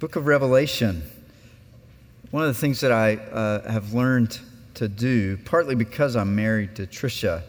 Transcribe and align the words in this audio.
Book 0.00 0.16
of 0.16 0.24
Revelation. 0.24 1.02
One 2.30 2.42
of 2.42 2.48
the 2.48 2.58
things 2.58 2.80
that 2.80 2.90
I 2.90 3.16
uh, 3.16 3.70
have 3.70 3.92
learned 3.92 4.40
to 4.72 4.88
do, 4.88 5.36
partly 5.44 5.74
because 5.74 6.16
I'm 6.16 6.34
married 6.34 6.74
to 6.76 6.86
Tricia, 6.86 7.42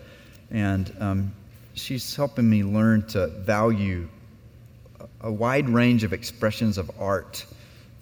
and 0.52 0.94
um, 1.00 1.34
she's 1.76 2.14
helping 2.14 2.50
me 2.50 2.62
learn 2.66 3.08
to 3.08 3.28
value 3.28 4.10
a 5.22 5.32
wide 5.32 5.70
range 5.70 6.04
of 6.04 6.12
expressions 6.12 6.78
of 6.78 6.92
art 7.00 7.46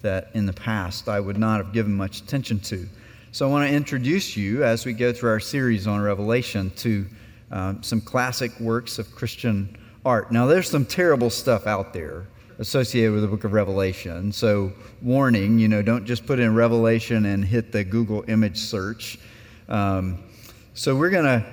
that 0.02 0.30
in 0.34 0.46
the 0.46 0.52
past 0.52 1.08
I 1.08 1.20
would 1.20 1.38
not 1.38 1.58
have 1.58 1.72
given 1.72 1.94
much 1.94 2.20
attention 2.20 2.58
to. 2.58 2.88
So 3.30 3.46
I 3.46 3.50
want 3.52 3.70
to 3.70 3.72
introduce 3.72 4.36
you 4.36 4.64
as 4.64 4.84
we 4.84 4.94
go 4.94 5.12
through 5.12 5.30
our 5.30 5.38
series 5.38 5.86
on 5.86 6.00
Revelation 6.00 6.72
to 6.78 7.06
um, 7.52 7.84
some 7.84 8.00
classic 8.00 8.58
works 8.58 8.98
of 8.98 9.14
Christian 9.14 9.76
art. 10.04 10.32
Now, 10.32 10.46
there's 10.46 10.68
some 10.68 10.86
terrible 10.86 11.30
stuff 11.30 11.68
out 11.68 11.92
there 11.92 12.26
associated 12.60 13.12
with 13.12 13.22
the 13.22 13.28
book 13.28 13.44
of 13.44 13.54
Revelation. 13.54 14.30
So, 14.30 14.70
warning, 15.00 15.58
you 15.58 15.66
know, 15.66 15.80
don't 15.80 16.04
just 16.04 16.26
put 16.26 16.38
in 16.38 16.54
Revelation 16.54 17.24
and 17.24 17.42
hit 17.42 17.72
the 17.72 17.82
Google 17.82 18.22
image 18.28 18.58
search. 18.58 19.18
Um, 19.70 20.22
so, 20.74 20.94
we're 20.94 21.08
going 21.08 21.24
to 21.24 21.44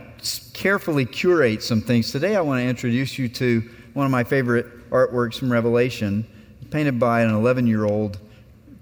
carefully 0.54 1.06
curate 1.06 1.64
some 1.64 1.82
things. 1.82 2.12
Today, 2.12 2.36
I 2.36 2.42
want 2.42 2.60
to 2.60 2.66
introduce 2.66 3.18
you 3.18 3.30
to 3.30 3.64
one 3.94 4.06
of 4.06 4.12
my 4.12 4.26
favorite 4.26 4.90
artworks 4.90 5.40
from 5.40 5.50
Revelation, 5.50 6.28
painted 6.72 7.00
by 7.00 7.22
an 7.22 7.34
11 7.34 7.68
year 7.68 7.86
old 7.86 8.20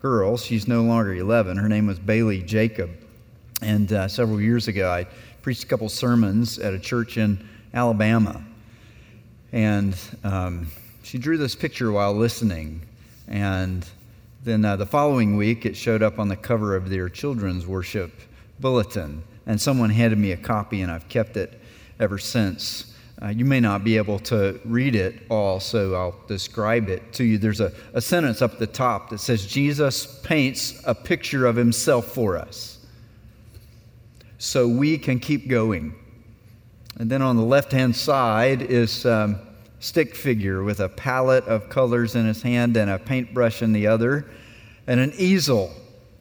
girl. 0.01 0.35
She's 0.35 0.67
no 0.67 0.81
longer 0.81 1.13
11. 1.13 1.57
Her 1.57 1.69
name 1.69 1.85
was 1.85 1.99
Bailey 1.99 2.41
Jacob. 2.41 2.89
And 3.61 3.93
uh, 3.93 4.07
several 4.07 4.41
years 4.41 4.67
ago, 4.67 4.89
I 4.89 5.05
preached 5.43 5.63
a 5.63 5.67
couple 5.67 5.89
sermons 5.89 6.57
at 6.57 6.73
a 6.73 6.79
church 6.79 7.17
in 7.17 7.47
Alabama. 7.71 8.43
And 9.51 9.95
um, 10.23 10.67
she 11.05 11.19
drew 11.19 11.37
this 11.37 11.55
picture 11.55 11.91
while 11.91 12.13
listening. 12.13 12.81
And 13.27 13.87
then 14.43 14.65
uh, 14.65 14.75
the 14.75 14.87
following 14.87 15.37
week, 15.37 15.63
it 15.63 15.77
showed 15.77 16.01
up 16.01 16.17
on 16.17 16.29
the 16.29 16.35
cover 16.35 16.75
of 16.75 16.89
their 16.89 17.09
children's 17.09 17.67
worship 17.67 18.11
bulletin. 18.59 19.23
And 19.45 19.61
someone 19.61 19.91
handed 19.91 20.17
me 20.17 20.31
a 20.31 20.37
copy, 20.37 20.81
and 20.81 20.91
I've 20.91 21.07
kept 21.07 21.37
it 21.37 21.61
ever 21.99 22.17
since. 22.17 22.95
Uh, 23.21 23.27
you 23.27 23.45
may 23.45 23.59
not 23.59 23.83
be 23.83 23.97
able 23.97 24.17
to 24.17 24.59
read 24.65 24.95
it 24.95 25.21
all, 25.29 25.59
so 25.59 25.93
I'll 25.93 26.15
describe 26.27 26.89
it 26.89 27.13
to 27.13 27.23
you. 27.23 27.37
There's 27.37 27.61
a, 27.61 27.71
a 27.93 28.01
sentence 28.01 28.41
up 28.41 28.53
at 28.53 28.59
the 28.59 28.65
top 28.67 29.11
that 29.11 29.19
says, 29.19 29.45
Jesus 29.45 30.19
paints 30.23 30.81
a 30.85 30.95
picture 30.95 31.45
of 31.45 31.55
himself 31.55 32.07
for 32.07 32.35
us 32.35 32.83
so 34.39 34.67
we 34.67 34.97
can 34.97 35.19
keep 35.19 35.49
going. 35.49 35.93
And 36.97 37.11
then 37.11 37.21
on 37.21 37.37
the 37.37 37.43
left 37.43 37.71
hand 37.71 37.95
side 37.95 38.63
is 38.63 39.05
um, 39.05 39.39
stick 39.79 40.15
figure 40.15 40.63
with 40.63 40.79
a 40.79 40.89
palette 40.89 41.45
of 41.45 41.69
colors 41.69 42.15
in 42.15 42.25
his 42.25 42.41
hand 42.41 42.77
and 42.77 42.89
a 42.89 42.99
paintbrush 42.99 43.61
in 43.61 43.73
the 43.73 43.87
other, 43.87 44.25
and 44.87 44.99
an 44.99 45.13
easel 45.17 45.71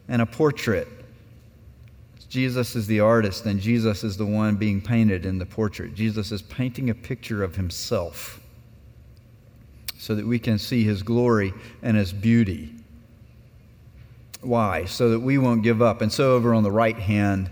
and 0.07 0.21
a 0.21 0.25
portrait. 0.25 0.87
Jesus 2.29 2.75
is 2.75 2.85
the 2.87 2.99
artist, 2.99 3.45
and 3.45 3.59
Jesus 3.59 4.03
is 4.03 4.17
the 4.17 4.25
one 4.25 4.55
being 4.55 4.81
painted 4.81 5.25
in 5.25 5.37
the 5.37 5.45
portrait. 5.45 5.95
Jesus 5.95 6.31
is 6.31 6.41
painting 6.41 6.89
a 6.89 6.95
picture 6.95 7.43
of 7.43 7.55
himself 7.55 8.41
so 9.97 10.15
that 10.15 10.27
we 10.27 10.37
can 10.37 10.59
see 10.59 10.83
his 10.83 11.01
glory 11.01 11.53
and 11.81 11.95
his 11.95 12.11
beauty. 12.11 12.73
Why? 14.41 14.85
So 14.85 15.11
that 15.11 15.19
we 15.19 15.37
won't 15.37 15.63
give 15.63 15.81
up. 15.81 16.01
And 16.01 16.11
so, 16.11 16.33
over 16.33 16.53
on 16.53 16.63
the 16.63 16.71
right 16.71 16.97
hand 16.97 17.49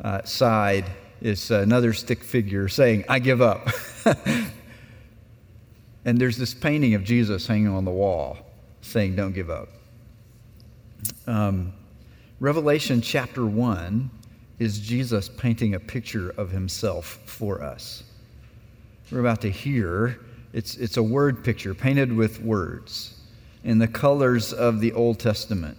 uh, 0.00 0.22
side 0.24 0.84
is 1.22 1.50
another 1.50 1.92
stick 1.92 2.22
figure 2.22 2.68
saying, 2.68 3.04
I 3.08 3.20
give 3.20 3.40
up. 3.40 3.68
And 6.04 6.18
there's 6.18 6.36
this 6.36 6.54
painting 6.54 6.94
of 6.94 7.04
Jesus 7.04 7.46
hanging 7.46 7.68
on 7.68 7.84
the 7.84 7.90
wall 7.90 8.38
saying, 8.82 9.16
Don't 9.16 9.32
give 9.32 9.50
up. 9.50 9.68
Um, 11.26 11.72
Revelation 12.40 13.00
chapter 13.00 13.46
1 13.46 14.10
is 14.58 14.78
Jesus 14.78 15.28
painting 15.28 15.74
a 15.74 15.80
picture 15.80 16.30
of 16.30 16.50
himself 16.50 17.20
for 17.24 17.62
us. 17.62 18.04
We're 19.10 19.20
about 19.20 19.40
to 19.42 19.50
hear, 19.50 20.18
it's, 20.52 20.76
it's 20.76 20.96
a 20.96 21.02
word 21.02 21.44
picture 21.44 21.74
painted 21.74 22.12
with 22.12 22.40
words 22.42 23.18
in 23.62 23.78
the 23.78 23.88
colors 23.88 24.52
of 24.52 24.80
the 24.80 24.92
Old 24.92 25.18
Testament, 25.18 25.78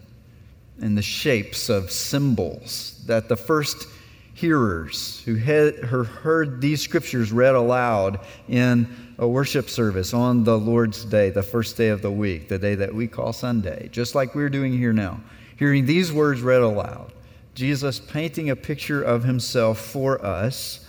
in 0.82 0.96
the 0.96 1.02
shapes 1.02 1.70
of 1.70 1.92
symbols 1.92 3.04
that 3.06 3.30
the 3.30 3.36
first 3.36 3.88
hearers 4.34 5.22
who 5.24 5.36
had 5.36 5.76
heard 5.76 6.60
these 6.60 6.82
scriptures 6.82 7.32
read 7.32 7.56
aloud 7.56 8.20
in 8.50 8.88
a 9.18 9.28
worship 9.28 9.70
service 9.70 10.14
on 10.14 10.44
the 10.44 10.58
Lord's 10.58 11.06
Day, 11.06 11.30
the 11.30 11.44
first 11.44 11.78
day 11.78 11.90
of 11.90 12.02
the 12.02 12.12
week, 12.12 12.50
the 12.50 12.60
day 12.60 12.76
that 12.76 12.94
we 12.94 13.08
call 13.08 13.32
Sunday, 13.32 13.88
just 13.92 14.16
like 14.16 14.36
we're 14.36 14.50
doing 14.50 14.78
here 14.78 14.94
now, 14.94 15.22
hearing 15.58 15.86
these 15.86 16.12
words 16.12 16.42
read 16.42 16.62
aloud. 16.62 17.14
Jesus 17.54 18.00
painting 18.00 18.50
a 18.50 18.56
picture 18.56 19.02
of 19.02 19.24
himself 19.24 19.80
for 19.80 20.24
us. 20.24 20.86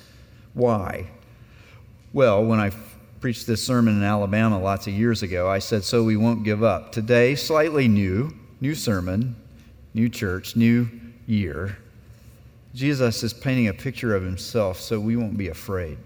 Why? 0.54 1.06
Well, 2.12 2.44
when 2.44 2.59
I 2.59 2.72
preached 3.20 3.47
this 3.47 3.65
sermon 3.65 3.97
in 3.97 4.03
Alabama 4.03 4.59
lots 4.59 4.88
of 4.88 4.92
years 4.92 5.22
ago, 5.22 5.48
I 5.48 5.60
said, 5.60 5.84
So 5.84 6.03
we 6.03 6.16
won't 6.16 6.42
give 6.42 6.65
up. 6.65 6.91
Today, 6.91 7.36
slightly 7.36 7.86
new, 7.86 8.34
new 8.60 8.75
sermon, 8.75 9.36
new 9.94 10.09
church, 10.09 10.56
new 10.56 10.88
year. 11.28 11.78
Jesus 12.75 13.22
is 13.22 13.32
painting 13.32 13.69
a 13.69 13.72
picture 13.72 14.15
of 14.16 14.25
himself 14.25 14.81
so 14.81 14.98
we 14.98 15.16
won't 15.16 15.38
be 15.38 15.48
afraid. 15.48 15.98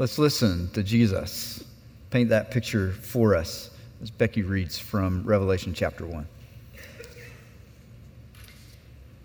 Let's 0.00 0.16
listen 0.16 0.70
to 0.70 0.82
Jesus 0.82 1.62
paint 2.08 2.30
that 2.30 2.50
picture 2.50 2.92
for 3.02 3.36
us 3.36 3.68
as 4.02 4.10
Becky 4.10 4.40
reads 4.40 4.78
from 4.78 5.22
Revelation 5.24 5.74
chapter 5.74 6.06
1. 6.06 6.26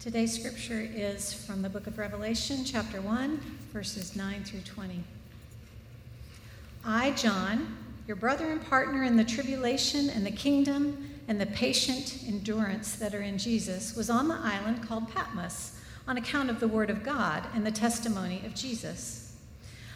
Today's 0.02 0.38
scripture 0.38 0.85
is 0.94 1.34
from 1.34 1.62
the 1.62 1.69
book 1.69 1.88
of 1.88 1.97
Revelation, 1.97 2.66
chapter 2.66 3.00
1, 3.00 3.38
verses 3.72 4.18
9 4.18 4.44
through 4.44 4.59
20. 4.59 5.02
I, 6.84 7.12
John, 7.12 7.78
your 8.06 8.18
brother 8.18 8.52
and 8.52 8.62
partner 8.62 9.03
in 9.03 9.16
the 9.16 9.24
tribulation 9.24 10.09
and 10.09 10.25
the 10.25 10.31
kingdom 10.31 11.09
and 11.30 11.40
the 11.40 11.46
patient 11.46 12.22
endurance 12.28 12.97
that 12.97 13.16
are 13.16 13.22
in 13.22 13.38
Jesus, 13.38 13.96
was 13.96 14.09
on 14.09 14.28
the 14.28 14.40
island 14.44 14.85
called 14.85 15.09
Patmos 15.09 15.80
on 16.06 16.18
account 16.18 16.50
of 16.50 16.59
the 16.59 16.68
word 16.68 16.90
of 16.90 17.02
God 17.02 17.47
and 17.53 17.66
the 17.66 17.72
testimony 17.72 18.44
of 18.46 18.53
Jesus. 18.53 19.25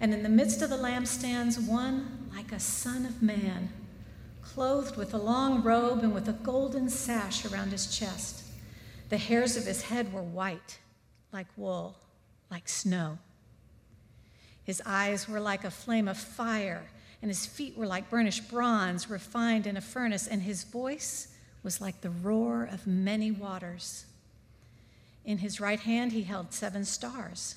And 0.00 0.14
in 0.14 0.22
the 0.22 0.28
midst 0.28 0.62
of 0.62 0.70
the 0.70 0.76
lampstands, 0.76 1.64
one 1.64 2.30
like 2.34 2.52
a 2.52 2.58
son 2.58 3.04
of 3.04 3.22
man, 3.22 3.68
clothed 4.40 4.96
with 4.96 5.12
a 5.12 5.18
long 5.18 5.62
robe 5.62 6.02
and 6.02 6.14
with 6.14 6.28
a 6.28 6.32
golden 6.32 6.88
sash 6.88 7.44
around 7.44 7.70
his 7.70 7.94
chest. 7.94 8.44
The 9.10 9.18
hairs 9.18 9.56
of 9.56 9.66
his 9.66 9.82
head 9.82 10.12
were 10.12 10.22
white, 10.22 10.78
like 11.32 11.46
wool, 11.56 11.96
like 12.50 12.68
snow. 12.68 13.18
His 14.64 14.80
eyes 14.86 15.28
were 15.28 15.40
like 15.40 15.64
a 15.64 15.70
flame 15.70 16.08
of 16.08 16.16
fire, 16.16 16.88
and 17.20 17.30
his 17.30 17.44
feet 17.44 17.76
were 17.76 17.86
like 17.86 18.08
burnished 18.08 18.48
bronze 18.48 19.10
refined 19.10 19.66
in 19.66 19.76
a 19.76 19.80
furnace, 19.80 20.26
and 20.26 20.42
his 20.42 20.64
voice 20.64 21.28
was 21.62 21.80
like 21.80 22.00
the 22.00 22.10
roar 22.10 22.68
of 22.70 22.86
many 22.86 23.30
waters. 23.30 24.06
In 25.24 25.38
his 25.38 25.60
right 25.60 25.80
hand, 25.80 26.12
he 26.12 26.22
held 26.22 26.54
seven 26.54 26.84
stars. 26.84 27.56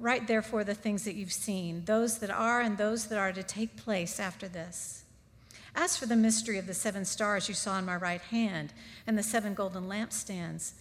Write 0.00 0.28
therefore 0.28 0.64
the 0.64 0.74
things 0.74 1.04
that 1.04 1.14
you've 1.14 1.32
seen, 1.32 1.84
those 1.84 2.18
that 2.18 2.30
are 2.30 2.60
and 2.60 2.78
those 2.78 3.06
that 3.06 3.18
are 3.18 3.32
to 3.32 3.42
take 3.42 3.76
place 3.76 4.20
after 4.20 4.46
this. 4.46 5.04
As 5.74 5.96
for 5.96 6.06
the 6.06 6.16
mystery 6.16 6.58
of 6.58 6.66
the 6.66 6.74
seven 6.74 7.04
stars 7.04 7.48
you 7.48 7.54
saw 7.54 7.78
in 7.78 7.84
my 7.84 7.96
right 7.96 8.20
hand 8.20 8.72
and 9.06 9.18
the 9.18 9.22
seven 9.22 9.54
golden 9.54 9.84
lampstands, 9.84 10.72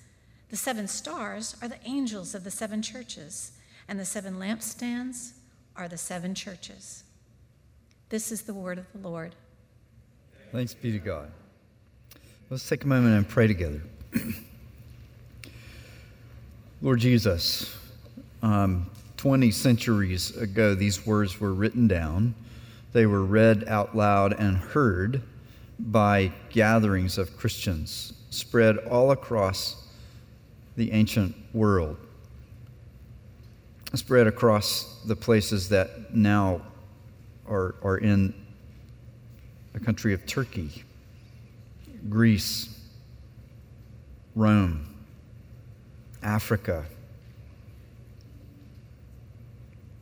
the 0.50 0.56
seven 0.56 0.88
stars 0.88 1.56
are 1.62 1.68
the 1.68 1.84
angels 1.86 2.34
of 2.34 2.44
the 2.44 2.52
seven 2.52 2.82
churches, 2.82 3.52
and 3.88 4.00
the 4.00 4.06
seven 4.06 4.36
lampstands 4.36 5.34
are 5.76 5.88
the 5.88 5.98
seven 5.98 6.34
churches. 6.34 7.04
This 8.10 8.32
is 8.32 8.44
the 8.44 8.54
word 8.54 8.78
of 8.78 8.86
the 8.94 9.08
Lord. 9.08 9.36
Thanks 10.52 10.74
be 10.74 10.92
to 10.94 11.00
God. 11.00 11.30
Let's 12.50 12.68
take 12.68 12.86
a 12.86 12.88
moment 12.88 13.16
and 13.16 13.28
pray 13.28 13.48
together. 13.48 13.82
Lord 16.82 17.00
Jesus, 17.00 17.76
um, 18.42 18.90
20 19.18 19.52
centuries 19.52 20.36
ago, 20.38 20.76
these 20.76 21.06
words 21.06 21.40
were 21.40 21.54
written 21.54 21.88
down. 21.88 22.36
They 22.94 23.06
were 23.06 23.24
read 23.24 23.66
out 23.68 23.96
loud 23.96 24.34
and 24.34 24.58
heard 24.58 25.22
by 25.80 26.32
gatherings 26.50 27.18
of 27.18 27.36
Christians 27.38 28.14
spread 28.30 28.78
all 28.78 29.12
across 29.12 29.88
the 30.76 30.92
ancient 30.92 31.36
world, 31.54 31.98
spread 33.96 34.28
across 34.28 35.02
the 35.06 35.16
places 35.16 35.70
that 35.70 36.14
now 36.14 36.62
are, 37.48 37.76
are 37.82 37.98
in 37.98 38.34
the 39.74 39.80
country 39.80 40.14
of 40.14 40.26
Turkey, 40.26 40.84
Greece, 42.10 42.80
Rome, 44.36 44.94
Africa, 46.22 46.86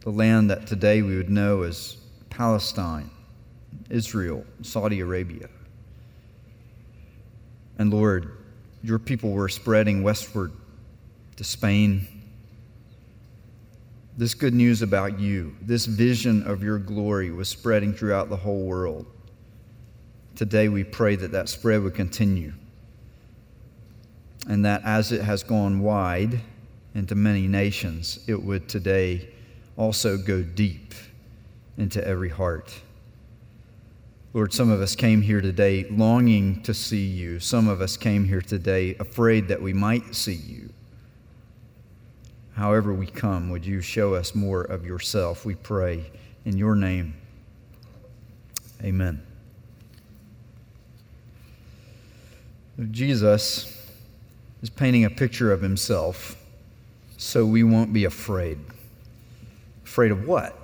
the 0.05 0.11
land 0.11 0.51
that 0.51 0.67
today 0.67 1.01
we 1.01 1.17
would 1.17 1.31
know 1.31 1.63
as 1.63 1.97
Palestine, 2.29 3.09
Israel, 3.89 4.45
Saudi 4.61 4.99
Arabia. 4.99 5.49
And 7.79 7.91
Lord, 7.91 8.37
your 8.83 8.99
people 8.99 9.31
were 9.31 9.49
spreading 9.49 10.03
westward 10.03 10.51
to 11.37 11.43
Spain. 11.43 12.07
This 14.15 14.35
good 14.35 14.53
news 14.53 14.83
about 14.83 15.19
you, 15.19 15.55
this 15.59 15.87
vision 15.87 16.43
of 16.43 16.61
your 16.61 16.77
glory 16.77 17.31
was 17.31 17.49
spreading 17.49 17.91
throughout 17.91 18.29
the 18.29 18.37
whole 18.37 18.63
world. 18.63 19.07
Today 20.35 20.69
we 20.69 20.83
pray 20.83 21.15
that 21.15 21.31
that 21.31 21.49
spread 21.49 21.81
would 21.81 21.95
continue. 21.95 22.53
And 24.47 24.63
that 24.65 24.83
as 24.85 25.11
it 25.11 25.23
has 25.23 25.41
gone 25.41 25.79
wide 25.79 26.41
into 26.93 27.15
many 27.15 27.47
nations, 27.47 28.19
it 28.27 28.41
would 28.41 28.69
today 28.69 29.29
also 29.77 30.17
go 30.17 30.41
deep 30.41 30.93
into 31.77 32.05
every 32.05 32.29
heart. 32.29 32.73
Lord, 34.33 34.53
some 34.53 34.69
of 34.69 34.81
us 34.81 34.95
came 34.95 35.21
here 35.21 35.39
today 35.39 35.85
longing 35.89 36.61
to 36.63 36.73
see 36.73 37.05
you. 37.05 37.39
Some 37.39 37.67
of 37.67 37.81
us 37.81 37.95
came 37.95 38.25
here 38.25 38.41
today 38.41 38.95
afraid 38.99 39.47
that 39.47 39.61
we 39.61 39.73
might 39.73 40.13
see 40.13 40.33
you. 40.35 40.69
However, 42.55 42.93
we 42.93 43.07
come, 43.07 43.49
would 43.49 43.65
you 43.65 43.81
show 43.81 44.13
us 44.13 44.35
more 44.35 44.61
of 44.61 44.85
yourself? 44.85 45.45
We 45.45 45.55
pray 45.55 46.09
in 46.45 46.57
your 46.57 46.75
name. 46.75 47.15
Amen. 48.83 49.21
Jesus 52.91 53.89
is 54.61 54.69
painting 54.69 55.05
a 55.05 55.09
picture 55.09 55.53
of 55.53 55.61
himself 55.61 56.35
so 57.17 57.45
we 57.45 57.63
won't 57.63 57.93
be 57.93 58.03
afraid. 58.03 58.59
Afraid 59.95 60.11
of 60.11 60.27
what? 60.27 60.59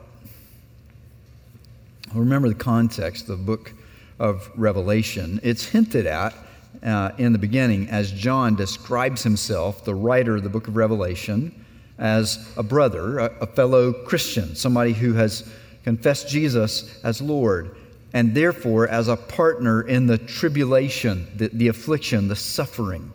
Remember 2.13 2.49
the 2.49 2.53
context, 2.53 3.29
of 3.29 3.37
the 3.39 3.45
book 3.45 3.71
of 4.19 4.51
Revelation. 4.57 5.39
It's 5.41 5.63
hinted 5.63 6.05
at 6.05 6.35
uh, 6.83 7.11
in 7.17 7.31
the 7.31 7.39
beginning 7.39 7.87
as 7.87 8.11
John 8.11 8.57
describes 8.57 9.23
himself, 9.23 9.85
the 9.85 9.95
writer 9.95 10.35
of 10.35 10.43
the 10.43 10.49
book 10.49 10.67
of 10.67 10.75
Revelation, 10.75 11.63
as 11.97 12.53
a 12.57 12.61
brother, 12.61 13.19
a, 13.19 13.25
a 13.39 13.47
fellow 13.47 13.93
Christian, 13.93 14.53
somebody 14.53 14.91
who 14.91 15.13
has 15.13 15.49
confessed 15.85 16.27
Jesus 16.27 17.01
as 17.05 17.21
Lord, 17.21 17.73
and 18.11 18.35
therefore 18.35 18.89
as 18.89 19.07
a 19.07 19.15
partner 19.15 19.81
in 19.81 20.07
the 20.07 20.17
tribulation, 20.17 21.25
the, 21.37 21.47
the 21.53 21.69
affliction, 21.69 22.27
the 22.27 22.35
suffering, 22.35 23.13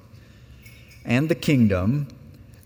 and 1.05 1.29
the 1.29 1.35
kingdom, 1.35 2.09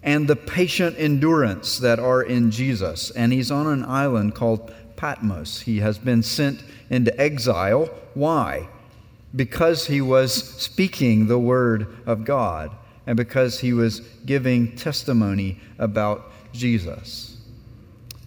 and 0.02 0.26
the 0.26 0.36
patient 0.36 0.96
endurance 0.98 1.78
that 1.78 1.98
are 1.98 2.22
in 2.22 2.50
Jesus. 2.50 3.10
And 3.10 3.32
he's 3.32 3.50
on 3.50 3.66
an 3.66 3.84
island 3.84 4.34
called 4.34 4.72
Patmos. 4.96 5.60
He 5.60 5.78
has 5.78 5.98
been 5.98 6.22
sent 6.22 6.62
into 6.88 7.18
exile. 7.20 7.90
Why? 8.14 8.68
Because 9.34 9.86
he 9.86 10.00
was 10.00 10.32
speaking 10.32 11.26
the 11.26 11.38
word 11.38 11.86
of 12.06 12.24
God 12.24 12.70
and 13.06 13.16
because 13.16 13.60
he 13.60 13.72
was 13.72 14.00
giving 14.24 14.74
testimony 14.76 15.58
about 15.78 16.32
Jesus. 16.52 17.38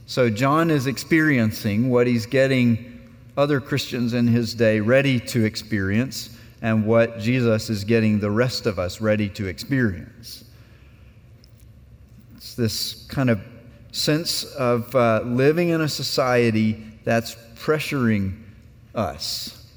So 0.06 0.30
John 0.30 0.70
is 0.70 0.88
experiencing 0.88 1.90
what 1.90 2.08
he's 2.08 2.26
getting 2.26 3.02
other 3.36 3.60
Christians 3.60 4.14
in 4.14 4.28
his 4.28 4.54
day 4.54 4.80
ready 4.80 5.20
to 5.20 5.44
experience 5.44 6.30
and 6.62 6.86
what 6.86 7.20
Jesus 7.20 7.70
is 7.70 7.84
getting 7.84 8.20
the 8.20 8.32
rest 8.32 8.66
of 8.66 8.80
us 8.80 9.02
ready 9.02 9.28
to 9.30 9.48
experience. 9.48 10.46
This 12.56 13.06
kind 13.08 13.30
of 13.30 13.42
sense 13.92 14.44
of 14.56 14.94
uh, 14.96 15.22
living 15.24 15.70
in 15.70 15.82
a 15.82 15.88
society 15.88 16.84
that's 17.04 17.36
pressuring 17.56 18.42
us, 18.96 19.68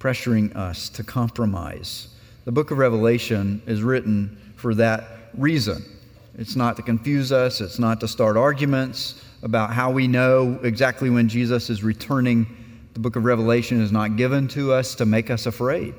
pressuring 0.00 0.54
us 0.56 0.88
to 0.90 1.04
compromise. 1.04 2.08
The 2.44 2.52
book 2.52 2.70
of 2.70 2.78
Revelation 2.78 3.62
is 3.66 3.82
written 3.82 4.36
for 4.56 4.74
that 4.74 5.04
reason. 5.34 5.84
It's 6.36 6.56
not 6.56 6.76
to 6.76 6.82
confuse 6.82 7.32
us, 7.32 7.60
it's 7.60 7.78
not 7.78 8.00
to 8.00 8.08
start 8.08 8.36
arguments 8.36 9.24
about 9.42 9.72
how 9.72 9.90
we 9.90 10.08
know 10.08 10.58
exactly 10.62 11.10
when 11.10 11.28
Jesus 11.28 11.70
is 11.70 11.82
returning. 11.82 12.46
The 12.94 13.00
book 13.00 13.16
of 13.16 13.24
Revelation 13.24 13.80
is 13.80 13.92
not 13.92 14.16
given 14.16 14.48
to 14.48 14.72
us 14.72 14.94
to 14.96 15.06
make 15.06 15.30
us 15.30 15.46
afraid. 15.46 15.94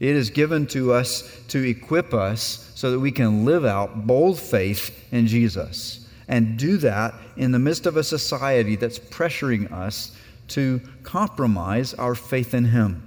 It 0.00 0.16
is 0.16 0.30
given 0.30 0.66
to 0.68 0.94
us 0.94 1.40
to 1.48 1.62
equip 1.62 2.14
us 2.14 2.72
so 2.74 2.90
that 2.90 2.98
we 2.98 3.12
can 3.12 3.44
live 3.44 3.66
out 3.66 4.06
bold 4.06 4.38
faith 4.38 5.06
in 5.12 5.26
Jesus 5.26 6.08
and 6.26 6.58
do 6.58 6.78
that 6.78 7.14
in 7.36 7.52
the 7.52 7.58
midst 7.58 7.84
of 7.84 7.98
a 7.98 8.04
society 8.04 8.76
that's 8.76 8.98
pressuring 8.98 9.70
us 9.70 10.16
to 10.48 10.80
compromise 11.02 11.92
our 11.94 12.14
faith 12.14 12.54
in 12.54 12.64
Him. 12.64 13.06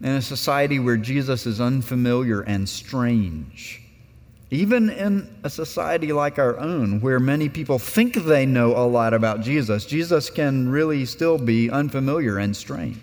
In 0.00 0.10
a 0.10 0.22
society 0.22 0.78
where 0.78 0.96
Jesus 0.96 1.46
is 1.46 1.60
unfamiliar 1.60 2.42
and 2.42 2.68
strange, 2.68 3.82
even 4.50 4.90
in 4.90 5.34
a 5.44 5.50
society 5.50 6.12
like 6.12 6.38
our 6.38 6.58
own, 6.58 7.00
where 7.00 7.18
many 7.18 7.48
people 7.48 7.78
think 7.78 8.14
they 8.14 8.44
know 8.44 8.76
a 8.76 8.86
lot 8.86 9.14
about 9.14 9.40
Jesus, 9.40 9.86
Jesus 9.86 10.28
can 10.28 10.68
really 10.68 11.04
still 11.06 11.38
be 11.38 11.70
unfamiliar 11.70 12.38
and 12.38 12.54
strange. 12.54 12.98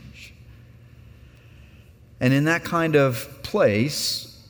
And 2.20 2.34
in 2.34 2.46
that 2.46 2.64
kind 2.64 2.96
of 2.96 3.42
place, 3.44 4.44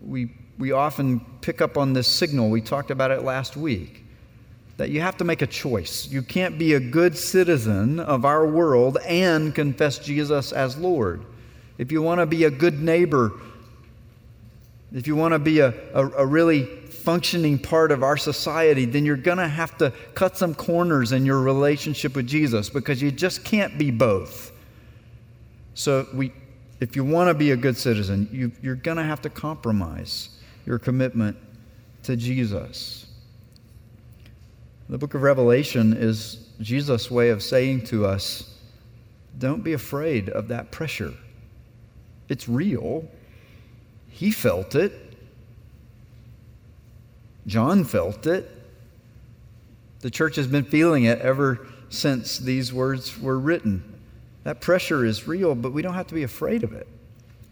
we, 0.00 0.30
we 0.58 0.72
often 0.72 1.20
pick 1.40 1.60
up 1.60 1.76
on 1.78 1.92
this 1.92 2.08
signal. 2.08 2.50
We 2.50 2.60
talked 2.60 2.90
about 2.90 3.10
it 3.10 3.22
last 3.22 3.56
week 3.56 4.04
that 4.76 4.90
you 4.90 5.00
have 5.00 5.16
to 5.18 5.24
make 5.24 5.40
a 5.40 5.46
choice. 5.46 6.08
You 6.08 6.22
can't 6.22 6.58
be 6.58 6.74
a 6.74 6.80
good 6.80 7.16
citizen 7.16 8.00
of 8.00 8.24
our 8.24 8.46
world 8.46 8.98
and 9.06 9.54
confess 9.54 9.98
Jesus 9.98 10.52
as 10.52 10.76
Lord. 10.76 11.24
If 11.78 11.92
you 11.92 12.02
want 12.02 12.20
to 12.20 12.26
be 12.26 12.44
a 12.44 12.50
good 12.50 12.82
neighbor, 12.82 13.32
if 14.92 15.06
you 15.06 15.16
want 15.16 15.32
to 15.32 15.38
be 15.38 15.60
a, 15.60 15.72
a, 15.94 16.08
a 16.08 16.26
really 16.26 16.64
functioning 16.64 17.58
part 17.58 17.92
of 17.92 18.02
our 18.02 18.16
society, 18.16 18.84
then 18.84 19.04
you're 19.04 19.16
going 19.16 19.38
to 19.38 19.48
have 19.48 19.76
to 19.78 19.92
cut 20.14 20.36
some 20.36 20.54
corners 20.54 21.12
in 21.12 21.26
your 21.26 21.40
relationship 21.40 22.16
with 22.16 22.26
Jesus 22.26 22.70
because 22.70 23.02
you 23.02 23.10
just 23.10 23.44
can't 23.44 23.76
be 23.78 23.90
both. 23.90 24.52
So 25.74 26.06
we, 26.14 26.32
if 26.80 26.96
you 26.96 27.04
want 27.04 27.28
to 27.28 27.34
be 27.34 27.52
a 27.52 27.56
good 27.56 27.76
citizen, 27.76 28.28
you, 28.32 28.52
you're 28.62 28.74
going 28.74 28.96
to 28.96 29.02
have 29.02 29.22
to 29.22 29.30
compromise 29.30 30.28
your 30.66 30.78
commitment 30.78 31.36
to 32.02 32.16
Jesus. 32.16 33.06
The 34.88 34.98
book 34.98 35.14
of 35.14 35.22
Revelation 35.22 35.94
is 35.94 36.48
Jesus' 36.60 37.10
way 37.10 37.30
of 37.30 37.42
saying 37.42 37.84
to 37.86 38.06
us 38.06 38.54
don't 39.38 39.64
be 39.64 39.72
afraid 39.72 40.28
of 40.28 40.48
that 40.48 40.70
pressure. 40.70 41.14
It's 42.28 42.48
real. 42.48 43.08
He 44.08 44.30
felt 44.30 44.74
it. 44.74 44.92
John 47.46 47.84
felt 47.84 48.26
it. 48.26 48.50
The 50.00 50.10
church 50.10 50.36
has 50.36 50.46
been 50.46 50.64
feeling 50.64 51.04
it 51.04 51.18
ever 51.20 51.66
since 51.88 52.38
these 52.38 52.72
words 52.72 53.18
were 53.20 53.38
written. 53.38 53.93
That 54.44 54.60
pressure 54.60 55.04
is 55.04 55.26
real, 55.26 55.54
but 55.54 55.72
we 55.72 55.82
don't 55.82 55.94
have 55.94 56.06
to 56.08 56.14
be 56.14 56.22
afraid 56.22 56.62
of 56.62 56.72
it. 56.72 56.86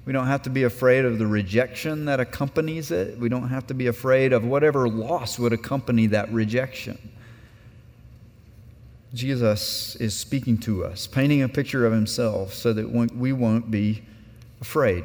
We 0.04 0.12
don't 0.12 0.26
have 0.26 0.42
to 0.42 0.50
be 0.50 0.64
afraid 0.64 1.04
of 1.04 1.18
the 1.18 1.26
rejection 1.26 2.06
that 2.06 2.20
accompanies 2.20 2.90
it. 2.90 3.18
We 3.18 3.28
don't 3.28 3.48
have 3.48 3.66
to 3.68 3.74
be 3.74 3.86
afraid 3.86 4.32
of 4.32 4.44
whatever 4.44 4.88
loss 4.88 5.38
would 5.38 5.52
accompany 5.52 6.06
that 6.08 6.30
rejection. 6.32 6.98
Jesus 9.14 9.94
is 9.96 10.14
speaking 10.14 10.58
to 10.58 10.84
us, 10.84 11.06
painting 11.06 11.42
a 11.42 11.48
picture 11.48 11.86
of 11.86 11.92
himself 11.92 12.54
so 12.54 12.72
that 12.72 12.90
we 12.90 13.32
won't 13.32 13.70
be 13.70 14.02
afraid. 14.60 15.04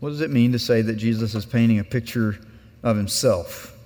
What 0.00 0.08
does 0.08 0.20
it 0.20 0.30
mean 0.30 0.52
to 0.52 0.58
say 0.58 0.82
that 0.82 0.94
Jesus 0.94 1.34
is 1.34 1.46
painting 1.46 1.78
a 1.78 1.84
picture 1.84 2.40
of 2.82 2.96
himself? 2.96 3.76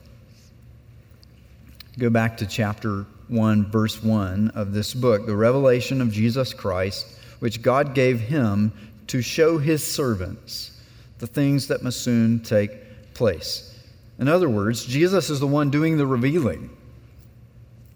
Go 1.99 2.09
back 2.09 2.39
to 2.39 2.47
chapter 2.47 3.05
1, 3.29 3.71
verse 3.71 4.03
1 4.03 4.53
of 4.55 4.73
this 4.73 4.95
book, 4.95 5.27
the 5.27 5.37
revelation 5.37 6.01
of 6.01 6.13
Jesus 6.13 6.55
Christ, 6.55 7.07
which 7.41 7.63
God 7.63 7.95
gave 7.95 8.21
him 8.21 8.73
to 9.09 9.23
show 9.23 9.59
his 9.59 9.87
servants 9.87 10.81
the 11.19 11.27
things 11.27 11.69
that 11.69 11.83
must 11.83 12.03
soon 12.03 12.41
take 12.41 13.15
place. 13.15 13.79
In 14.19 14.29
other 14.29 14.49
words, 14.49 14.85
Jesus 14.85 15.31
is 15.31 15.41
the 15.41 15.47
one 15.47 15.71
doing 15.71 15.97
the 15.97 16.07
revealing. 16.07 16.71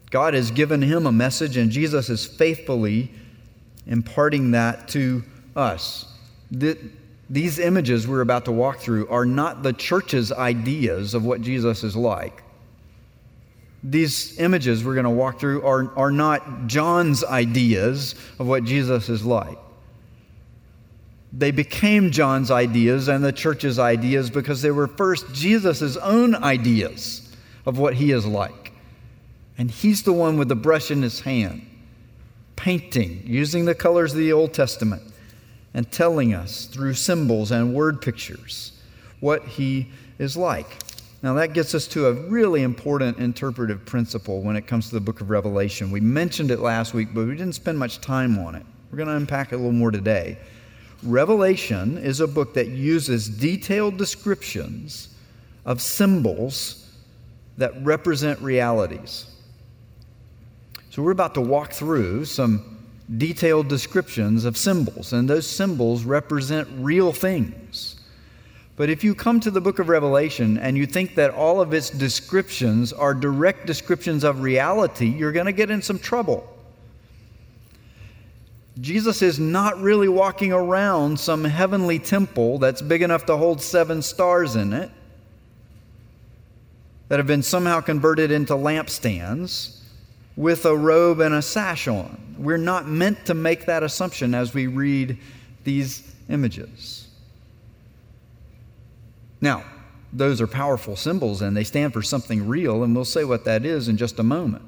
God 0.09 0.33
has 0.33 0.51
given 0.51 0.81
him 0.81 1.05
a 1.05 1.11
message, 1.11 1.57
and 1.57 1.71
Jesus 1.71 2.09
is 2.09 2.25
faithfully 2.25 3.11
imparting 3.87 4.51
that 4.51 4.87
to 4.89 5.23
us. 5.55 6.05
These 6.51 7.59
images 7.59 8.07
we're 8.07 8.21
about 8.21 8.45
to 8.45 8.51
walk 8.51 8.79
through 8.79 9.07
are 9.07 9.25
not 9.25 9.63
the 9.63 9.73
church's 9.73 10.31
ideas 10.31 11.13
of 11.13 11.25
what 11.25 11.41
Jesus 11.41 11.83
is 11.83 11.95
like. 11.95 12.43
These 13.83 14.39
images 14.39 14.83
we're 14.83 14.93
going 14.93 15.05
to 15.05 15.09
walk 15.09 15.39
through 15.39 15.63
are, 15.63 15.91
are 15.97 16.11
not 16.11 16.67
John's 16.67 17.23
ideas 17.23 18.15
of 18.37 18.47
what 18.47 18.63
Jesus 18.63 19.09
is 19.09 19.25
like. 19.25 19.57
They 21.33 21.51
became 21.51 22.11
John's 22.11 22.51
ideas 22.51 23.07
and 23.07 23.23
the 23.23 23.31
church's 23.31 23.79
ideas 23.79 24.29
because 24.29 24.61
they 24.61 24.71
were 24.71 24.87
first 24.87 25.33
Jesus' 25.33 25.97
own 25.97 26.35
ideas 26.35 27.35
of 27.65 27.79
what 27.79 27.95
he 27.95 28.11
is 28.11 28.25
like. 28.25 28.73
And 29.57 29.71
he's 29.71 30.03
the 30.03 30.13
one 30.13 30.37
with 30.37 30.49
the 30.49 30.55
brush 30.55 30.91
in 30.91 31.01
his 31.01 31.21
hand, 31.21 31.65
painting, 32.55 33.23
using 33.25 33.65
the 33.65 33.75
colors 33.75 34.11
of 34.11 34.19
the 34.19 34.33
Old 34.33 34.53
Testament, 34.53 35.03
and 35.73 35.89
telling 35.91 36.33
us 36.33 36.65
through 36.65 36.95
symbols 36.95 37.51
and 37.51 37.73
word 37.73 38.01
pictures 38.01 38.73
what 39.21 39.43
he 39.47 39.87
is 40.19 40.35
like. 40.35 40.67
Now, 41.23 41.35
that 41.35 41.53
gets 41.53 41.75
us 41.75 41.85
to 41.89 42.07
a 42.07 42.13
really 42.13 42.63
important 42.63 43.19
interpretive 43.19 43.85
principle 43.85 44.41
when 44.41 44.55
it 44.55 44.65
comes 44.65 44.89
to 44.89 44.95
the 44.95 45.01
book 45.01 45.21
of 45.21 45.29
Revelation. 45.29 45.91
We 45.91 45.99
mentioned 45.99 46.49
it 46.49 46.59
last 46.59 46.95
week, 46.95 47.09
but 47.13 47.27
we 47.27 47.35
didn't 47.35 47.53
spend 47.53 47.77
much 47.77 48.01
time 48.01 48.39
on 48.39 48.55
it. 48.55 48.65
We're 48.89 48.97
going 48.97 49.09
to 49.09 49.15
unpack 49.15 49.51
it 49.51 49.55
a 49.55 49.57
little 49.57 49.71
more 49.71 49.91
today. 49.91 50.39
Revelation 51.03 51.99
is 51.99 52.21
a 52.21 52.27
book 52.27 52.55
that 52.55 52.69
uses 52.69 53.29
detailed 53.29 53.97
descriptions 53.97 55.15
of 55.63 55.79
symbols 55.79 56.91
that 57.57 57.71
represent 57.83 58.39
realities. 58.41 59.27
So 60.89 61.03
we're 61.03 61.11
about 61.11 61.35
to 61.35 61.41
walk 61.41 61.71
through 61.71 62.25
some 62.25 62.79
detailed 63.17 63.67
descriptions 63.67 64.43
of 64.43 64.57
symbols, 64.57 65.13
and 65.13 65.29
those 65.29 65.45
symbols 65.47 66.03
represent 66.03 66.67
real 66.77 67.11
things. 67.11 68.00
But 68.75 68.89
if 68.89 69.03
you 69.03 69.13
come 69.13 69.39
to 69.41 69.51
the 69.51 69.61
book 69.61 69.79
of 69.79 69.89
Revelation 69.89 70.57
and 70.57 70.77
you 70.77 70.85
think 70.85 71.15
that 71.15 71.31
all 71.31 71.61
of 71.61 71.73
its 71.73 71.89
descriptions 71.89 72.93
are 72.93 73.13
direct 73.13 73.65
descriptions 73.65 74.23
of 74.23 74.41
reality, 74.41 75.07
you're 75.07 75.31
going 75.31 75.45
to 75.45 75.51
get 75.51 75.69
in 75.69 75.81
some 75.81 75.99
trouble. 75.99 76.47
Jesus 78.79 79.21
is 79.21 79.37
not 79.39 79.79
really 79.79 80.07
walking 80.07 80.53
around 80.53 81.19
some 81.19 81.43
heavenly 81.43 81.99
temple 81.99 82.57
that's 82.57 82.81
big 82.81 83.01
enough 83.01 83.25
to 83.25 83.37
hold 83.37 83.61
seven 83.61 84.01
stars 84.01 84.55
in 84.55 84.73
it, 84.73 84.89
that 87.09 87.19
have 87.19 87.27
been 87.27 87.43
somehow 87.43 87.81
converted 87.81 88.31
into 88.31 88.53
lampstands 88.53 89.81
with 90.37 90.65
a 90.65 90.75
robe 90.75 91.19
and 91.19 91.35
a 91.35 91.41
sash 91.41 91.89
on. 91.89 92.35
We're 92.37 92.57
not 92.57 92.87
meant 92.87 93.25
to 93.25 93.33
make 93.33 93.65
that 93.65 93.83
assumption 93.83 94.33
as 94.33 94.53
we 94.53 94.67
read 94.67 95.17
these 95.65 96.15
images. 96.29 97.00
Now, 99.41 99.63
those 100.13 100.39
are 100.39 100.47
powerful 100.47 100.95
symbols 100.95 101.41
and 101.41 101.57
they 101.57 101.63
stand 101.63 101.93
for 101.93 102.01
something 102.01 102.47
real, 102.47 102.83
and 102.83 102.95
we'll 102.95 103.05
say 103.05 103.23
what 103.23 103.45
that 103.45 103.65
is 103.65 103.87
in 103.87 103.97
just 103.97 104.19
a 104.19 104.23
moment. 104.23 104.63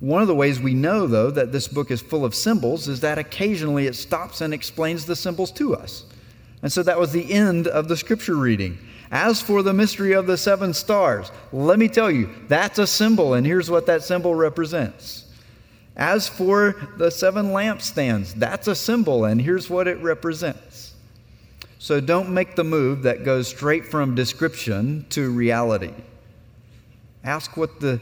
One 0.00 0.22
of 0.22 0.28
the 0.28 0.34
ways 0.34 0.60
we 0.60 0.74
know, 0.74 1.06
though, 1.08 1.30
that 1.30 1.50
this 1.50 1.66
book 1.66 1.90
is 1.90 2.00
full 2.00 2.24
of 2.24 2.34
symbols 2.34 2.86
is 2.86 3.00
that 3.00 3.18
occasionally 3.18 3.86
it 3.86 3.96
stops 3.96 4.40
and 4.40 4.54
explains 4.54 5.06
the 5.06 5.16
symbols 5.16 5.50
to 5.52 5.74
us. 5.74 6.04
And 6.62 6.72
so 6.72 6.82
that 6.84 6.98
was 6.98 7.12
the 7.12 7.32
end 7.32 7.66
of 7.66 7.88
the 7.88 7.96
scripture 7.96 8.36
reading. 8.36 8.78
As 9.10 9.40
for 9.40 9.62
the 9.62 9.72
mystery 9.72 10.12
of 10.12 10.26
the 10.26 10.36
seven 10.36 10.74
stars, 10.74 11.32
let 11.52 11.78
me 11.78 11.88
tell 11.88 12.10
you, 12.10 12.28
that's 12.46 12.78
a 12.78 12.86
symbol, 12.86 13.34
and 13.34 13.46
here's 13.46 13.70
what 13.70 13.86
that 13.86 14.02
symbol 14.02 14.34
represents. 14.34 15.24
As 15.96 16.28
for 16.28 16.76
the 16.96 17.10
seven 17.10 17.46
lampstands, 17.46 18.34
that's 18.34 18.68
a 18.68 18.74
symbol, 18.74 19.24
and 19.24 19.40
here's 19.40 19.70
what 19.70 19.88
it 19.88 19.98
represents. 20.00 20.67
So 21.78 22.00
don't 22.00 22.30
make 22.30 22.56
the 22.56 22.64
move 22.64 23.02
that 23.04 23.24
goes 23.24 23.48
straight 23.48 23.86
from 23.86 24.14
description 24.14 25.06
to 25.10 25.30
reality. 25.30 25.94
Ask 27.22 27.56
what 27.56 27.80
the 27.80 28.00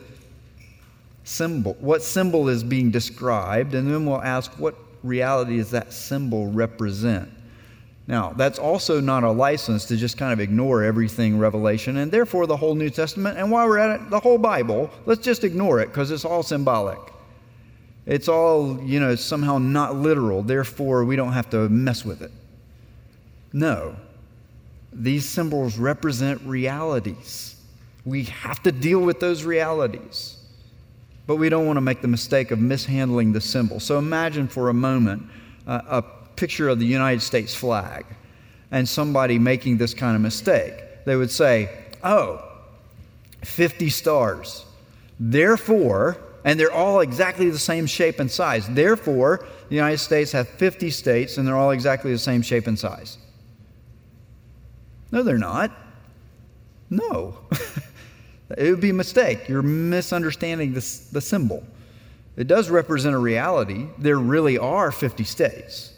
symbol, 1.25 1.77
what 1.81 2.03
symbol 2.03 2.49
is 2.49 2.65
being 2.65 2.91
described, 2.91 3.75
and 3.75 3.91
then 3.91 4.07
we'll 4.07 4.23
ask 4.23 4.51
what 4.59 4.77
reality 5.03 5.59
does 5.59 5.71
that 5.73 5.93
symbol 5.93 6.51
represent. 6.51 7.31
Now, 8.09 8.33
that's 8.33 8.59
also 8.59 9.01
not 9.01 9.25
a 9.25 9.31
license 9.31 9.85
to 9.87 9.97
just 9.97 10.17
kind 10.17 10.33
of 10.33 10.39
ignore 10.39 10.85
everything 10.85 11.39
Revelation 11.39 11.97
and 11.97 12.11
therefore 12.11 12.47
the 12.47 12.57
whole 12.57 12.77
New 12.77 12.89
Testament. 12.89 13.37
And 13.37 13.51
while 13.51 13.67
we're 13.67 13.79
at 13.79 14.01
it, 14.01 14.11
the 14.11 14.21
whole 14.21 14.39
Bible, 14.39 14.91
let's 15.07 15.25
just 15.25 15.43
ignore 15.43 15.81
it 15.81 15.89
because 15.89 16.13
it's 16.13 16.25
all 16.25 16.45
symbolic. 16.45 17.01
It's 18.07 18.29
all, 18.29 18.81
you 18.83 19.01
know, 19.01 19.17
somehow 19.17 19.59
not 19.59 19.97
literal. 19.97 20.43
Therefore, 20.43 21.05
we 21.05 21.17
don't 21.17 21.33
have 21.33 21.51
to 21.51 21.69
mess 21.69 22.05
with 22.05 22.23
it. 22.23 22.31
No. 23.53 23.97
These 24.93 25.29
symbols 25.29 25.79
represent 25.79 26.41
realities. 26.43 27.57
We 28.05 28.25
have 28.25 28.63
to 28.63 28.73
deal 28.73 29.01
with 29.01 29.21
those 29.21 29.45
realities 29.45 30.37
but 31.27 31.37
we 31.37 31.49
don't 31.49 31.67
want 31.67 31.77
to 31.77 31.81
make 31.81 32.03
the 32.03 32.09
mistake 32.09 32.51
of 32.51 32.59
mishandling 32.59 33.33
the 33.33 33.41
symbol. 33.41 33.81
So 33.81 33.99
imagine 33.99 34.47
for 34.47 34.69
a 34.69 34.75
moment 34.75 35.25
uh, 35.67 35.81
a 35.89 36.03
picture 36.37 36.69
of 36.69 36.79
the 36.79 36.87
United 36.87 37.21
States 37.21 37.55
flag 37.55 38.07
and 38.71 38.89
somebody 38.89 39.39
making 39.39 39.79
this 39.79 39.93
kind 39.93 40.15
of 40.15 40.23
mistake. 40.23 40.75
They 41.05 41.17
would 41.17 41.31
say, 41.31 41.69
oh, 42.05 42.43
50 43.43 43.91
stars. 43.91 44.65
Therefore, 45.19 46.19
and 46.45 46.61
they're 46.61 46.73
all 46.73 47.01
exactly 47.01 47.51
the 47.51 47.59
same 47.59 47.87
shape 47.87 48.21
and 48.21 48.31
size. 48.31 48.69
Therefore, 48.69 49.47
the 49.69 49.75
United 49.75 49.99
States 49.99 50.31
has 50.33 50.47
50 50.47 50.91
states 50.91 51.39
and 51.39 51.47
they're 51.47 51.57
all 51.57 51.73
exactly 51.73 52.13
the 52.13 52.19
same 52.19 52.43
shape 52.43 52.69
and 52.69 52.79
size. 52.79 53.19
No, 55.17 55.23
they're 55.23 55.39
not. 55.39 55.73
No. 56.91 57.39
It 58.57 58.71
would 58.71 58.81
be 58.81 58.91
a 58.91 58.95
mistake. 58.95 59.49
You're 59.49 59.61
misunderstanding 59.61 60.73
this, 60.73 61.09
the 61.09 61.21
symbol. 61.21 61.65
It 62.37 62.47
does 62.47 62.71
represent 62.71 63.13
a 63.13 63.19
reality. 63.19 63.89
There 63.99 64.21
really 64.21 64.57
are 64.57 64.93
50 64.93 65.25
states. 65.25 65.93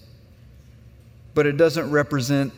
But 1.35 1.45
it 1.45 1.59
doesn't 1.59 1.91
represent 1.91 2.55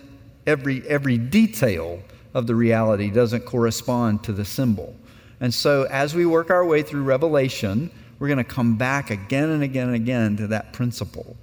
every, 0.46 0.86
every 0.86 1.18
detail 1.18 2.00
of 2.34 2.46
the 2.46 2.54
reality, 2.54 3.10
doesn't 3.10 3.44
correspond 3.46 4.22
to 4.22 4.32
the 4.32 4.44
symbol. 4.44 4.94
And 5.40 5.52
so 5.52 5.88
as 5.90 6.14
we 6.14 6.24
work 6.24 6.50
our 6.50 6.64
way 6.64 6.82
through 6.82 7.02
Revelation, 7.02 7.90
we're 8.20 8.28
going 8.28 8.38
to 8.38 8.44
come 8.44 8.76
back 8.76 9.10
again 9.10 9.50
and 9.50 9.64
again 9.64 9.88
and 9.88 9.96
again 9.96 10.36
to 10.36 10.46
that 10.46 10.72
principle. 10.72 11.36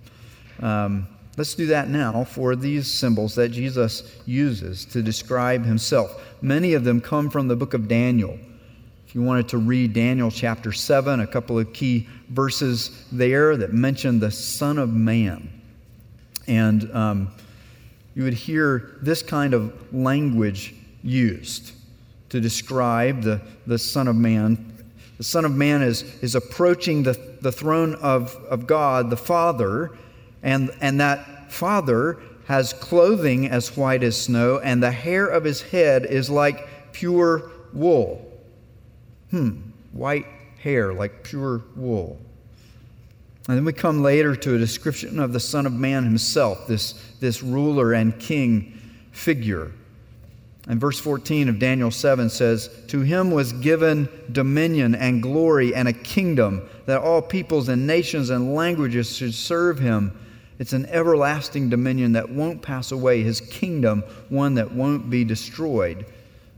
Um, 0.61 1.05
Let's 1.37 1.53
do 1.53 1.67
that 1.67 1.87
now 1.87 2.23
for 2.23 2.55
these 2.55 2.91
symbols 2.91 3.35
that 3.35 3.49
Jesus 3.49 4.11
uses 4.25 4.85
to 4.85 5.03
describe 5.03 5.63
himself. 5.63 6.19
Many 6.41 6.73
of 6.73 6.83
them 6.83 6.99
come 6.99 7.29
from 7.29 7.47
the 7.47 7.55
book 7.55 7.75
of 7.75 7.87
Daniel. 7.87 8.39
If 9.07 9.13
you 9.13 9.21
wanted 9.21 9.47
to 9.49 9.59
read 9.59 9.93
Daniel 9.93 10.31
chapter 10.31 10.71
7, 10.71 11.19
a 11.19 11.27
couple 11.27 11.59
of 11.59 11.71
key 11.73 12.07
verses 12.29 13.05
there 13.11 13.55
that 13.55 13.71
mention 13.71 14.19
the 14.19 14.31
Son 14.31 14.79
of 14.79 14.89
Man. 14.89 15.47
And 16.47 16.91
um, 16.95 17.31
you 18.15 18.23
would 18.23 18.33
hear 18.33 18.97
this 19.03 19.21
kind 19.21 19.53
of 19.53 19.93
language 19.93 20.73
used 21.03 21.71
to 22.29 22.41
describe 22.41 23.21
the, 23.21 23.41
the 23.67 23.77
Son 23.77 24.07
of 24.07 24.15
Man. 24.15 24.73
The 25.19 25.23
Son 25.23 25.45
of 25.45 25.55
Man 25.55 25.83
is, 25.83 26.01
is 26.23 26.33
approaching 26.33 27.03
the, 27.03 27.13
the 27.41 27.51
throne 27.51 27.93
of, 27.95 28.35
of 28.49 28.65
God, 28.65 29.11
the 29.11 29.17
Father 29.17 29.91
and, 30.47 30.71
and 30.79 31.01
that 31.01 31.51
father 31.51 32.17
has 32.45 32.71
clothing 32.71 33.49
as 33.49 33.75
white 33.75 34.01
as 34.01 34.19
snow, 34.19 34.59
and 34.59 34.81
the 34.81 34.91
hair 34.91 35.27
of 35.27 35.43
his 35.43 35.61
head 35.61 36.05
is 36.05 36.29
like 36.29 36.93
pure 36.93 37.51
wool. 37.73 38.25
Hmm, 39.31 39.57
white 39.91 40.25
hair 40.59 40.93
like 40.93 41.21
pure 41.25 41.63
wool. 41.75 42.17
And 43.49 43.57
then 43.57 43.65
we 43.65 43.73
come 43.73 44.01
later 44.01 44.37
to 44.37 44.55
a 44.55 44.57
description 44.57 45.19
of 45.19 45.33
the 45.33 45.39
Son 45.41 45.65
of 45.65 45.73
Man 45.73 46.05
himself, 46.05 46.65
this, 46.65 46.93
this 47.19 47.43
ruler 47.43 47.91
and 47.91 48.17
king 48.17 48.79
figure. 49.11 49.73
And 50.69 50.79
verse 50.79 50.99
14 50.99 51.49
of 51.49 51.59
Daniel 51.59 51.91
7 51.91 52.29
says, 52.29 52.69
To 52.87 53.01
him 53.01 53.31
was 53.31 53.51
given 53.51 54.07
dominion 54.31 54.95
and 54.95 55.21
glory 55.21 55.75
and 55.75 55.89
a 55.89 55.93
kingdom 55.93 56.69
that 56.85 57.01
all 57.01 57.21
peoples 57.21 57.67
and 57.67 57.85
nations 57.85 58.29
and 58.29 58.55
languages 58.55 59.13
should 59.13 59.33
serve 59.33 59.79
him. 59.79 60.17
It's 60.59 60.73
an 60.73 60.87
everlasting 60.87 61.69
dominion 61.69 62.13
that 62.13 62.29
won't 62.29 62.61
pass 62.61 62.91
away, 62.91 63.21
his 63.21 63.41
kingdom, 63.41 64.03
one 64.29 64.55
that 64.55 64.71
won't 64.71 65.09
be 65.09 65.23
destroyed. 65.23 66.05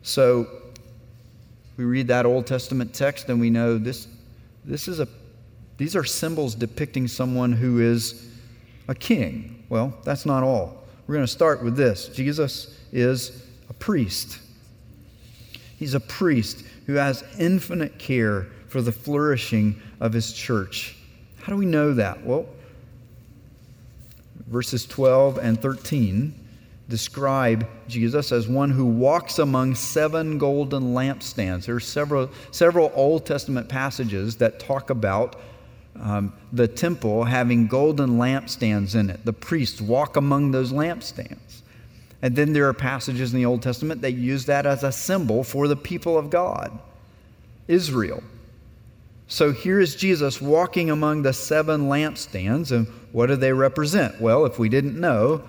So 0.04 0.48
we 1.76 1.84
read 1.84 2.08
that 2.08 2.26
Old 2.26 2.48
Testament 2.48 2.94
text 2.94 3.30
and 3.30 3.40
we 3.40 3.50
know 3.50 3.78
this, 3.78 4.08
this 4.64 4.88
is 4.88 5.00
a, 5.00 5.08
these 5.78 5.96
are 5.96 6.04
symbols 6.04 6.56
depicting 6.56 7.08
someone 7.08 7.52
who 7.52 7.80
is 7.80 8.30
a 8.88 8.96
king. 8.96 9.64
Well, 9.70 9.98
that's 10.04 10.26
not 10.26 10.44
all. 10.44 10.84
We're 11.08 11.16
going 11.16 11.26
to 11.26 11.32
start 11.32 11.64
with 11.64 11.76
this 11.76 12.08
Jesus 12.08 12.78
is 12.92 13.46
a 13.70 13.74
priest. 13.74 14.40
He's 15.78 15.94
a 15.94 16.00
priest 16.00 16.66
who 16.86 16.96
has 16.96 17.24
infinite 17.38 17.98
care 17.98 18.48
for 18.68 18.82
the 18.82 18.92
flourishing 18.92 19.82
of 20.00 20.14
his 20.14 20.34
church. 20.34 20.98
How 21.42 21.54
do 21.54 21.58
we 21.58 21.66
know 21.66 21.94
that? 21.94 22.26
Well, 22.26 22.48
verses 24.50 24.86
12 24.86 25.38
and 25.38 25.62
13 25.62 26.34
describe 26.90 27.68
Jesus 27.88 28.32
as 28.32 28.48
one 28.48 28.72
who 28.72 28.86
walks 28.86 29.38
among 29.38 29.76
seven 29.76 30.40
golden 30.40 30.96
lampstands. 30.96 31.66
There 31.66 31.76
are 31.76 31.80
several, 31.80 32.30
several 32.52 32.92
Old 32.96 33.26
Testament 33.28 33.70
passages 33.70 34.38
that 34.38 34.60
talk 34.60 34.90
about 34.90 35.36
um, 35.96 36.34
the 36.52 36.68
temple 36.68 37.26
having 37.26 37.68
golden 37.68 38.18
lampstands 38.18 38.96
in 38.96 39.10
it. 39.10 39.24
The 39.24 39.34
priests 39.34 39.80
walk 39.80 40.16
among 40.16 40.52
those 40.52 40.72
lampstands. 40.72 41.62
And 42.22 42.36
then 42.36 42.54
there 42.54 42.68
are 42.68 42.74
passages 42.74 43.34
in 43.34 43.40
the 43.40 43.46
Old 43.46 43.62
Testament 43.62 44.02
that 44.02 44.14
use 44.14 44.46
that 44.46 44.66
as 44.66 44.84
a 44.84 44.92
symbol 44.92 45.44
for 45.44 45.68
the 45.68 45.76
people 45.76 46.18
of 46.18 46.30
God, 46.30 46.78
Israel. 47.68 48.24
So 49.28 49.52
here 49.52 49.80
is 49.80 49.96
Jesus 49.96 50.42
walking 50.42 50.90
among 50.90 51.22
the 51.22 51.34
seven 51.34 51.88
lampstands, 51.88 52.72
and 52.72 52.88
what 53.12 53.28
do 53.28 53.36
they 53.36 53.54
represent? 53.54 54.20
Well, 54.20 54.46
if 54.46 54.60
we 54.60 54.70
didn't 54.70 55.00
know, 55.00 55.44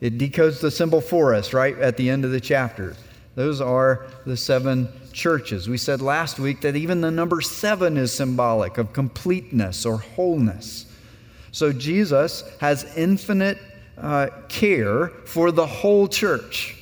it 0.00 0.18
decodes 0.18 0.60
the 0.60 0.70
symbol 0.70 1.00
for 1.00 1.34
us 1.34 1.52
right 1.52 1.78
at 1.78 1.96
the 1.96 2.10
end 2.10 2.24
of 2.24 2.30
the 2.30 2.40
chapter. 2.40 2.96
Those 3.34 3.60
are 3.60 4.06
the 4.24 4.36
seven 4.36 4.88
churches. 5.12 5.68
We 5.68 5.78
said 5.78 6.00
last 6.00 6.38
week 6.38 6.62
that 6.62 6.76
even 6.76 7.00
the 7.00 7.10
number 7.10 7.40
seven 7.40 7.96
is 7.96 8.12
symbolic 8.12 8.78
of 8.78 8.92
completeness 8.92 9.84
or 9.86 9.98
wholeness. 9.98 10.86
So 11.52 11.72
Jesus 11.72 12.44
has 12.60 12.84
infinite 12.96 13.58
uh, 13.98 14.28
care 14.48 15.08
for 15.24 15.50
the 15.50 15.66
whole 15.66 16.08
church, 16.08 16.76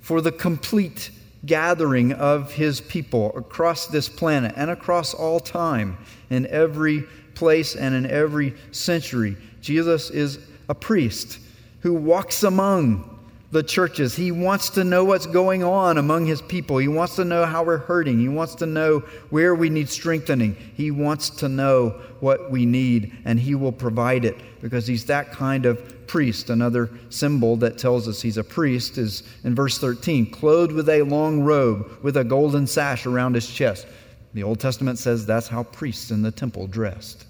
for 0.00 0.20
the 0.20 0.32
complete 0.32 1.10
gathering 1.46 2.12
of 2.12 2.52
his 2.52 2.80
people 2.80 3.36
across 3.36 3.86
this 3.86 4.08
planet 4.08 4.52
and 4.56 4.70
across 4.70 5.14
all 5.14 5.40
time, 5.40 5.96
in 6.30 6.46
every 6.46 7.04
place 7.34 7.76
and 7.76 7.94
in 7.94 8.06
every 8.06 8.54
century. 8.70 9.36
Jesus 9.60 10.10
is 10.10 10.38
a 10.68 10.74
priest 10.74 11.38
who 11.80 11.94
walks 11.94 12.42
among 12.42 13.08
the 13.52 13.62
churches. 13.62 14.16
He 14.16 14.32
wants 14.32 14.70
to 14.70 14.82
know 14.82 15.04
what's 15.04 15.26
going 15.26 15.62
on 15.62 15.98
among 15.98 16.24
his 16.24 16.40
people. 16.40 16.78
He 16.78 16.88
wants 16.88 17.16
to 17.16 17.24
know 17.24 17.44
how 17.44 17.62
we're 17.62 17.76
hurting. 17.76 18.18
He 18.18 18.28
wants 18.28 18.54
to 18.56 18.66
know 18.66 19.00
where 19.28 19.54
we 19.54 19.68
need 19.68 19.90
strengthening. 19.90 20.56
He 20.74 20.90
wants 20.90 21.28
to 21.30 21.48
know 21.48 22.00
what 22.20 22.50
we 22.50 22.64
need, 22.64 23.12
and 23.26 23.38
he 23.38 23.54
will 23.54 23.72
provide 23.72 24.24
it 24.24 24.36
because 24.62 24.86
he's 24.86 25.04
that 25.06 25.32
kind 25.32 25.66
of 25.66 26.06
priest. 26.06 26.48
Another 26.48 26.88
symbol 27.10 27.56
that 27.56 27.76
tells 27.76 28.08
us 28.08 28.22
he's 28.22 28.38
a 28.38 28.44
priest 28.44 28.96
is 28.96 29.22
in 29.44 29.54
verse 29.54 29.78
13 29.78 30.30
clothed 30.30 30.72
with 30.72 30.88
a 30.88 31.02
long 31.02 31.42
robe 31.42 31.90
with 32.02 32.16
a 32.16 32.24
golden 32.24 32.66
sash 32.66 33.04
around 33.04 33.34
his 33.34 33.48
chest. 33.50 33.86
The 34.34 34.42
Old 34.42 34.60
Testament 34.60 34.98
says 34.98 35.26
that's 35.26 35.48
how 35.48 35.64
priests 35.64 36.10
in 36.10 36.22
the 36.22 36.30
temple 36.30 36.66
dressed. 36.66 37.26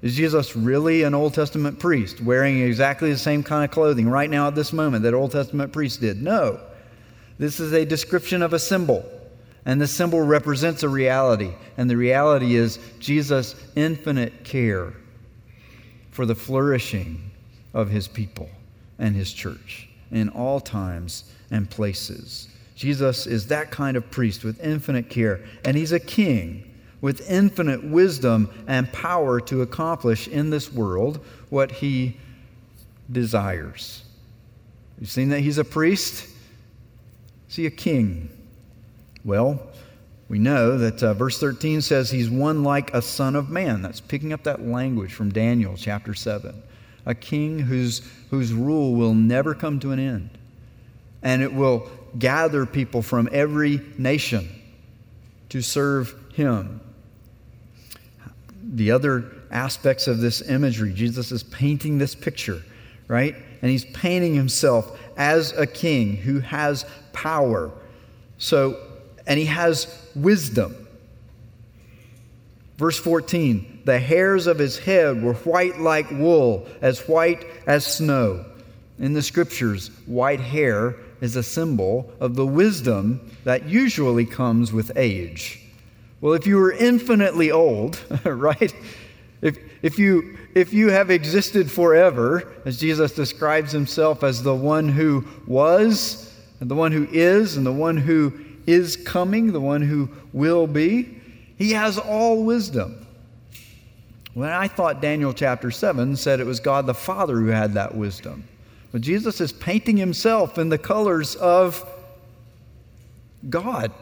Is 0.00 0.14
Jesus 0.14 0.54
really 0.54 1.02
an 1.02 1.14
Old 1.14 1.32
Testament 1.32 1.78
priest 1.78 2.20
wearing 2.20 2.60
exactly 2.60 3.10
the 3.10 3.18
same 3.18 3.42
kind 3.42 3.64
of 3.64 3.70
clothing 3.70 4.08
right 4.08 4.28
now 4.28 4.48
at 4.48 4.54
this 4.54 4.72
moment 4.72 5.02
that 5.04 5.14
Old 5.14 5.32
Testament 5.32 5.72
priests 5.72 5.98
did? 5.98 6.22
No. 6.22 6.60
This 7.38 7.58
is 7.58 7.72
a 7.72 7.84
description 7.86 8.42
of 8.42 8.52
a 8.52 8.58
symbol. 8.58 9.04
And 9.66 9.80
the 9.80 9.86
symbol 9.86 10.20
represents 10.20 10.82
a 10.82 10.88
reality. 10.90 11.52
And 11.78 11.88
the 11.88 11.96
reality 11.96 12.54
is 12.54 12.78
Jesus' 12.98 13.54
infinite 13.76 14.44
care 14.44 14.92
for 16.10 16.26
the 16.26 16.34
flourishing 16.34 17.30
of 17.72 17.88
his 17.88 18.06
people 18.06 18.50
and 18.98 19.16
his 19.16 19.32
church 19.32 19.88
in 20.10 20.28
all 20.28 20.60
times 20.60 21.32
and 21.50 21.68
places. 21.68 22.48
Jesus 22.74 23.26
is 23.26 23.46
that 23.48 23.70
kind 23.70 23.96
of 23.96 24.10
priest 24.10 24.44
with 24.44 24.60
infinite 24.60 25.08
care. 25.08 25.40
And 25.64 25.76
he's 25.76 25.92
a 25.92 26.00
king 26.00 26.70
with 27.00 27.28
infinite 27.30 27.84
wisdom 27.84 28.48
and 28.66 28.90
power 28.92 29.40
to 29.40 29.62
accomplish 29.62 30.26
in 30.26 30.50
this 30.50 30.72
world 30.72 31.24
what 31.50 31.70
he 31.70 32.16
desires. 33.12 34.04
You've 34.98 35.10
seen 35.10 35.28
that 35.28 35.40
he's 35.40 35.58
a 35.58 35.64
priest? 35.64 36.26
Is 37.48 37.56
he 37.56 37.66
a 37.66 37.70
king? 37.70 38.30
Well, 39.24 39.60
we 40.28 40.38
know 40.38 40.78
that 40.78 41.02
uh, 41.02 41.14
verse 41.14 41.38
13 41.38 41.80
says 41.82 42.10
he's 42.10 42.30
one 42.30 42.64
like 42.64 42.92
a 42.94 43.02
son 43.02 43.36
of 43.36 43.50
man. 43.50 43.82
That's 43.82 44.00
picking 44.00 44.32
up 44.32 44.42
that 44.44 44.66
language 44.66 45.12
from 45.12 45.30
Daniel 45.30 45.74
chapter 45.76 46.14
7. 46.14 46.62
A 47.06 47.14
king 47.14 47.58
whose, 47.58 48.00
whose 48.30 48.52
rule 48.52 48.94
will 48.94 49.14
never 49.14 49.54
come 49.54 49.78
to 49.80 49.92
an 49.92 49.98
end. 49.98 50.30
And 51.22 51.42
it 51.42 51.52
will 51.52 51.88
gather 52.18 52.66
people 52.66 53.02
from 53.02 53.28
every 53.32 53.80
nation 53.98 54.48
to 55.48 55.62
serve 55.62 56.14
him 56.34 56.80
the 58.74 58.90
other 58.90 59.30
aspects 59.50 60.06
of 60.06 60.18
this 60.18 60.42
imagery. 60.42 60.92
Jesus 60.92 61.30
is 61.30 61.42
painting 61.44 61.98
this 61.98 62.14
picture, 62.14 62.62
right? 63.08 63.34
And 63.62 63.70
he's 63.70 63.84
painting 63.86 64.34
himself 64.34 64.98
as 65.16 65.52
a 65.52 65.66
king 65.66 66.16
who 66.16 66.40
has 66.40 66.84
power. 67.12 67.70
So, 68.38 68.80
and 69.26 69.38
he 69.38 69.46
has 69.46 69.86
wisdom. 70.14 70.74
Verse 72.76 72.98
14 72.98 73.82
the 73.84 73.98
hairs 73.98 74.46
of 74.46 74.58
his 74.58 74.78
head 74.78 75.22
were 75.22 75.34
white 75.34 75.78
like 75.78 76.10
wool, 76.10 76.66
as 76.80 77.00
white 77.00 77.44
as 77.66 77.84
snow. 77.84 78.46
In 78.98 79.12
the 79.12 79.22
scriptures, 79.22 79.88
white 80.06 80.40
hair 80.40 80.96
is 81.20 81.36
a 81.36 81.42
symbol 81.42 82.12
of 82.20 82.36
the 82.36 82.46
wisdom 82.46 83.30
that 83.44 83.66
usually 83.66 84.24
comes 84.24 84.72
with 84.72 84.92
age. 84.96 85.60
Well, 86.20 86.34
if 86.34 86.46
you 86.46 86.56
were 86.56 86.72
infinitely 86.72 87.50
old, 87.50 87.98
right? 88.24 88.74
If, 89.42 89.58
if, 89.82 89.98
you, 89.98 90.38
if 90.54 90.72
you 90.72 90.90
have 90.90 91.10
existed 91.10 91.70
forever, 91.70 92.52
as 92.64 92.78
Jesus 92.78 93.12
describes 93.12 93.72
himself 93.72 94.22
as 94.22 94.42
the 94.42 94.54
one 94.54 94.88
who 94.88 95.26
was, 95.46 96.40
and 96.60 96.70
the 96.70 96.74
one 96.74 96.92
who 96.92 97.06
is, 97.10 97.56
and 97.56 97.66
the 97.66 97.72
one 97.72 97.96
who 97.96 98.32
is 98.66 98.96
coming, 98.96 99.52
the 99.52 99.60
one 99.60 99.82
who 99.82 100.08
will 100.32 100.66
be, 100.66 101.20
he 101.58 101.72
has 101.72 101.98
all 101.98 102.44
wisdom. 102.44 103.06
When 104.32 104.50
I 104.50 104.66
thought 104.66 105.02
Daniel 105.02 105.32
chapter 105.32 105.70
7 105.70 106.16
said 106.16 106.40
it 106.40 106.46
was 106.46 106.60
God 106.60 106.86
the 106.86 106.94
Father 106.94 107.36
who 107.36 107.48
had 107.48 107.74
that 107.74 107.94
wisdom. 107.94 108.44
Jesus 109.00 109.40
is 109.40 109.52
painting 109.52 109.96
himself 109.96 110.56
in 110.56 110.68
the 110.68 110.78
colors 110.78 111.34
of 111.36 111.84
God. 113.50 113.92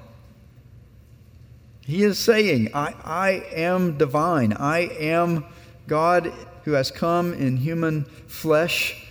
He 1.80 2.02
is 2.02 2.18
saying, 2.18 2.70
I, 2.74 2.94
I 3.04 3.30
am 3.54 3.98
divine. 3.98 4.52
I 4.52 4.80
am 4.80 5.44
God 5.86 6.32
who 6.64 6.72
has 6.72 6.90
come 6.90 7.32
in 7.32 7.56
human 7.56 8.04
flesh, 8.26 9.06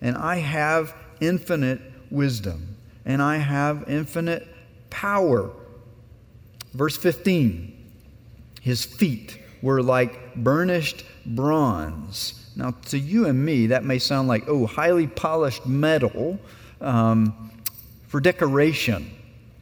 and 0.00 0.16
I 0.16 0.36
have 0.36 0.94
infinite 1.20 1.80
wisdom, 2.10 2.76
and 3.04 3.22
I 3.22 3.36
have 3.36 3.84
infinite 3.88 4.46
power. 4.90 5.50
Verse 6.74 6.96
15 6.96 7.72
His 8.60 8.84
feet 8.84 9.38
were 9.62 9.82
like 9.82 10.34
burnished 10.34 11.04
bronze. 11.24 12.35
Now, 12.56 12.70
to 12.86 12.98
you 12.98 13.26
and 13.26 13.44
me, 13.44 13.66
that 13.66 13.84
may 13.84 13.98
sound 13.98 14.28
like, 14.28 14.48
oh, 14.48 14.66
highly 14.66 15.06
polished 15.06 15.66
metal 15.66 16.40
um, 16.80 17.50
for 18.08 18.18
decoration. 18.18 19.10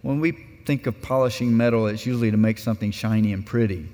When 0.03 0.21
we 0.21 0.31
think 0.65 0.87
of 0.87 1.03
polishing 1.03 1.55
metal, 1.57 1.89
it's 1.89 2.07
usually 2.07 2.31
to 2.31 2.37
make 2.37 2.57
something 2.57 2.93
shiny 2.93 3.33
and 3.33 3.45
pretty. 3.45 3.89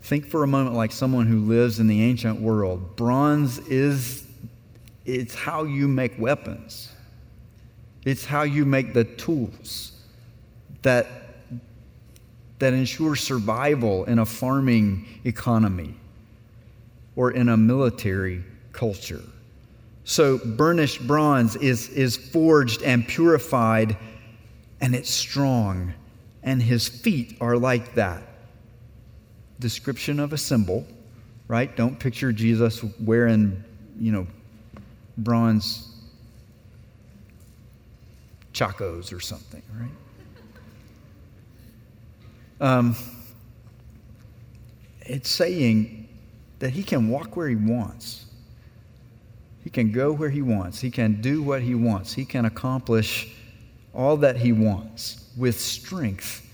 Think 0.00 0.26
for 0.26 0.42
a 0.42 0.46
moment 0.46 0.74
like 0.74 0.92
someone 0.92 1.26
who 1.26 1.40
lives 1.40 1.78
in 1.78 1.86
the 1.88 2.02
ancient 2.02 2.40
world. 2.40 2.96
Bronze 2.96 3.58
is 3.68 4.26
it's 5.04 5.34
how 5.34 5.64
you 5.64 5.88
make 5.88 6.18
weapons. 6.18 6.90
It's 8.04 8.24
how 8.24 8.42
you 8.42 8.64
make 8.64 8.94
the 8.94 9.04
tools 9.04 9.92
that 10.80 11.06
that 12.58 12.72
ensure 12.72 13.16
survival 13.16 14.04
in 14.04 14.20
a 14.20 14.24
farming 14.24 15.04
economy 15.24 15.96
or 17.16 17.30
in 17.30 17.48
a 17.48 17.56
military 17.56 18.42
culture. 18.72 19.22
So, 20.04 20.38
burnished 20.38 21.06
bronze 21.06 21.54
is, 21.56 21.88
is 21.90 22.16
forged 22.16 22.82
and 22.82 23.06
purified, 23.06 23.96
and 24.80 24.94
it's 24.94 25.10
strong. 25.10 25.94
And 26.42 26.60
his 26.60 26.88
feet 26.88 27.36
are 27.40 27.56
like 27.56 27.94
that. 27.94 28.22
Description 29.60 30.18
of 30.18 30.32
a 30.32 30.38
symbol, 30.38 30.84
right? 31.46 31.74
Don't 31.76 31.96
picture 32.00 32.32
Jesus 32.32 32.84
wearing, 32.98 33.62
you 34.00 34.10
know, 34.10 34.26
bronze 35.18 35.88
chacos 38.52 39.12
or 39.12 39.20
something, 39.20 39.62
right? 39.78 39.88
Um, 42.60 42.96
it's 45.02 45.30
saying 45.30 46.01
that 46.62 46.70
he 46.70 46.84
can 46.84 47.08
walk 47.08 47.34
where 47.34 47.48
he 47.48 47.56
wants. 47.56 48.24
He 49.64 49.68
can 49.68 49.90
go 49.90 50.12
where 50.12 50.30
he 50.30 50.42
wants. 50.42 50.80
He 50.80 50.92
can 50.92 51.20
do 51.20 51.42
what 51.42 51.60
he 51.60 51.74
wants. 51.74 52.12
He 52.12 52.24
can 52.24 52.44
accomplish 52.44 53.34
all 53.92 54.16
that 54.18 54.36
he 54.36 54.52
wants 54.52 55.28
with 55.36 55.58
strength 55.58 56.48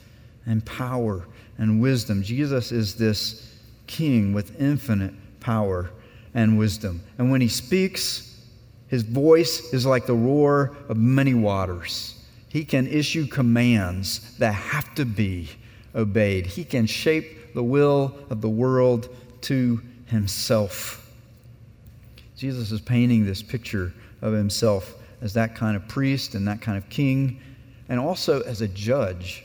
and 0.46 0.64
power 0.64 1.26
and 1.58 1.82
wisdom. 1.82 2.22
Jesus 2.22 2.72
is 2.72 2.94
this 2.94 3.54
king 3.86 4.32
with 4.32 4.58
infinite 4.58 5.12
power 5.40 5.90
and 6.32 6.58
wisdom. 6.58 7.02
And 7.18 7.30
when 7.30 7.42
he 7.42 7.48
speaks, 7.48 8.40
his 8.86 9.02
voice 9.02 9.74
is 9.74 9.84
like 9.84 10.06
the 10.06 10.14
roar 10.14 10.74
of 10.88 10.96
many 10.96 11.34
waters. 11.34 12.24
He 12.48 12.64
can 12.64 12.86
issue 12.86 13.26
commands 13.26 14.38
that 14.38 14.52
have 14.52 14.94
to 14.94 15.04
be 15.04 15.50
obeyed. 15.94 16.46
He 16.46 16.64
can 16.64 16.86
shape 16.86 17.52
the 17.52 17.62
will 17.62 18.14
of 18.30 18.40
the 18.40 18.48
world 18.48 19.14
to 19.42 19.82
himself. 20.08 21.10
Jesus 22.36 22.70
is 22.70 22.80
painting 22.80 23.24
this 23.24 23.42
picture 23.42 23.92
of 24.22 24.32
himself 24.32 24.94
as 25.20 25.32
that 25.34 25.54
kind 25.54 25.76
of 25.76 25.86
priest 25.88 26.34
and 26.34 26.46
that 26.46 26.60
kind 26.60 26.78
of 26.78 26.88
king, 26.88 27.40
and 27.88 27.98
also 27.98 28.42
as 28.42 28.60
a 28.60 28.68
judge. 28.68 29.44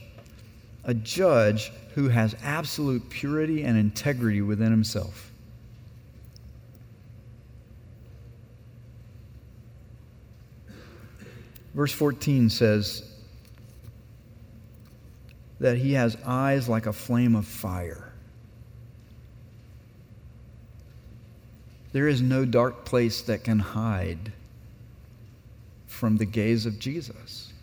A 0.85 0.93
judge 0.93 1.71
who 1.95 2.09
has 2.09 2.35
absolute 2.43 3.09
purity 3.09 3.63
and 3.63 3.77
integrity 3.77 4.41
within 4.41 4.69
himself. 4.69 5.31
Verse 11.73 11.91
14 11.91 12.49
says 12.49 13.09
that 15.59 15.77
he 15.77 15.93
has 15.93 16.17
eyes 16.25 16.69
like 16.69 16.85
a 16.85 16.93
flame 16.93 17.35
of 17.35 17.47
fire. 17.47 18.12
There 21.93 22.07
is 22.07 22.21
no 22.21 22.43
dark 22.43 22.85
place 22.85 23.21
that 23.21 23.43
can 23.43 23.59
hide 23.59 24.33
from 25.87 26.17
the 26.17 26.25
gaze 26.25 26.65
of 26.65 26.79
Jesus. 26.79 27.53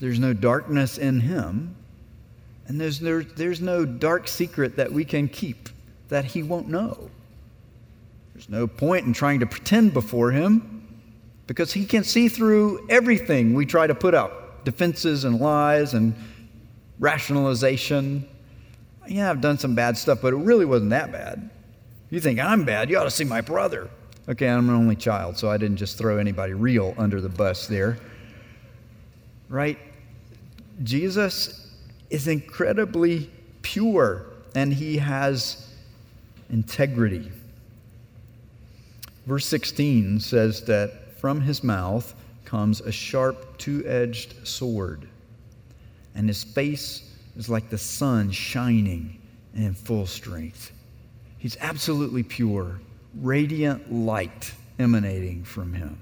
There's 0.00 0.18
no 0.18 0.32
darkness 0.32 0.98
in 0.98 1.20
him, 1.20 1.76
and 2.66 2.80
there's 2.80 3.00
no, 3.00 3.20
there's 3.20 3.60
no 3.60 3.84
dark 3.84 4.26
secret 4.26 4.76
that 4.76 4.90
we 4.90 5.04
can 5.04 5.28
keep 5.28 5.68
that 6.08 6.24
he 6.24 6.42
won't 6.42 6.68
know. 6.68 7.10
There's 8.32 8.48
no 8.48 8.66
point 8.66 9.06
in 9.06 9.12
trying 9.12 9.40
to 9.40 9.46
pretend 9.46 9.92
before 9.92 10.30
him 10.30 10.86
because 11.46 11.72
he 11.72 11.84
can 11.84 12.04
see 12.04 12.28
through 12.28 12.86
everything 12.88 13.54
we 13.54 13.66
try 13.66 13.86
to 13.86 13.94
put 13.94 14.14
up 14.14 14.64
defenses 14.64 15.24
and 15.24 15.40
lies 15.40 15.94
and 15.94 16.14
rationalization. 16.98 18.26
Yeah, 19.06 19.30
I've 19.30 19.40
done 19.40 19.58
some 19.58 19.74
bad 19.74 19.96
stuff, 19.96 20.20
but 20.22 20.32
it 20.32 20.38
really 20.38 20.64
wasn't 20.64 20.90
that 20.90 21.12
bad. 21.12 21.50
You 22.10 22.20
think 22.20 22.38
I'm 22.38 22.64
bad, 22.64 22.88
you 22.88 22.98
ought 22.98 23.04
to 23.04 23.10
see 23.10 23.24
my 23.24 23.40
brother. 23.40 23.90
Okay, 24.28 24.48
I'm 24.48 24.68
an 24.68 24.74
only 24.74 24.96
child, 24.96 25.38
so 25.38 25.50
I 25.50 25.56
didn't 25.56 25.76
just 25.76 25.98
throw 25.98 26.18
anybody 26.18 26.52
real 26.52 26.94
under 26.98 27.20
the 27.20 27.28
bus 27.28 27.66
there. 27.66 27.98
Right? 29.48 29.78
Jesus 30.82 31.72
is 32.10 32.28
incredibly 32.28 33.30
pure 33.62 34.26
and 34.54 34.72
he 34.72 34.98
has 34.98 35.68
integrity. 36.50 37.30
Verse 39.26 39.46
16 39.46 40.20
says 40.20 40.64
that 40.64 41.18
from 41.18 41.40
his 41.40 41.64
mouth 41.64 42.14
comes 42.44 42.80
a 42.80 42.92
sharp, 42.92 43.58
two 43.58 43.84
edged 43.86 44.46
sword, 44.46 45.08
and 46.14 46.28
his 46.28 46.44
face 46.44 47.12
is 47.36 47.48
like 47.48 47.68
the 47.68 47.78
sun 47.78 48.30
shining 48.30 49.20
in 49.54 49.74
full 49.74 50.06
strength. 50.06 50.72
He's 51.38 51.56
absolutely 51.60 52.22
pure, 52.22 52.80
radiant 53.14 53.92
light 53.92 54.52
emanating 54.78 55.44
from 55.44 55.72
him. 55.72 55.98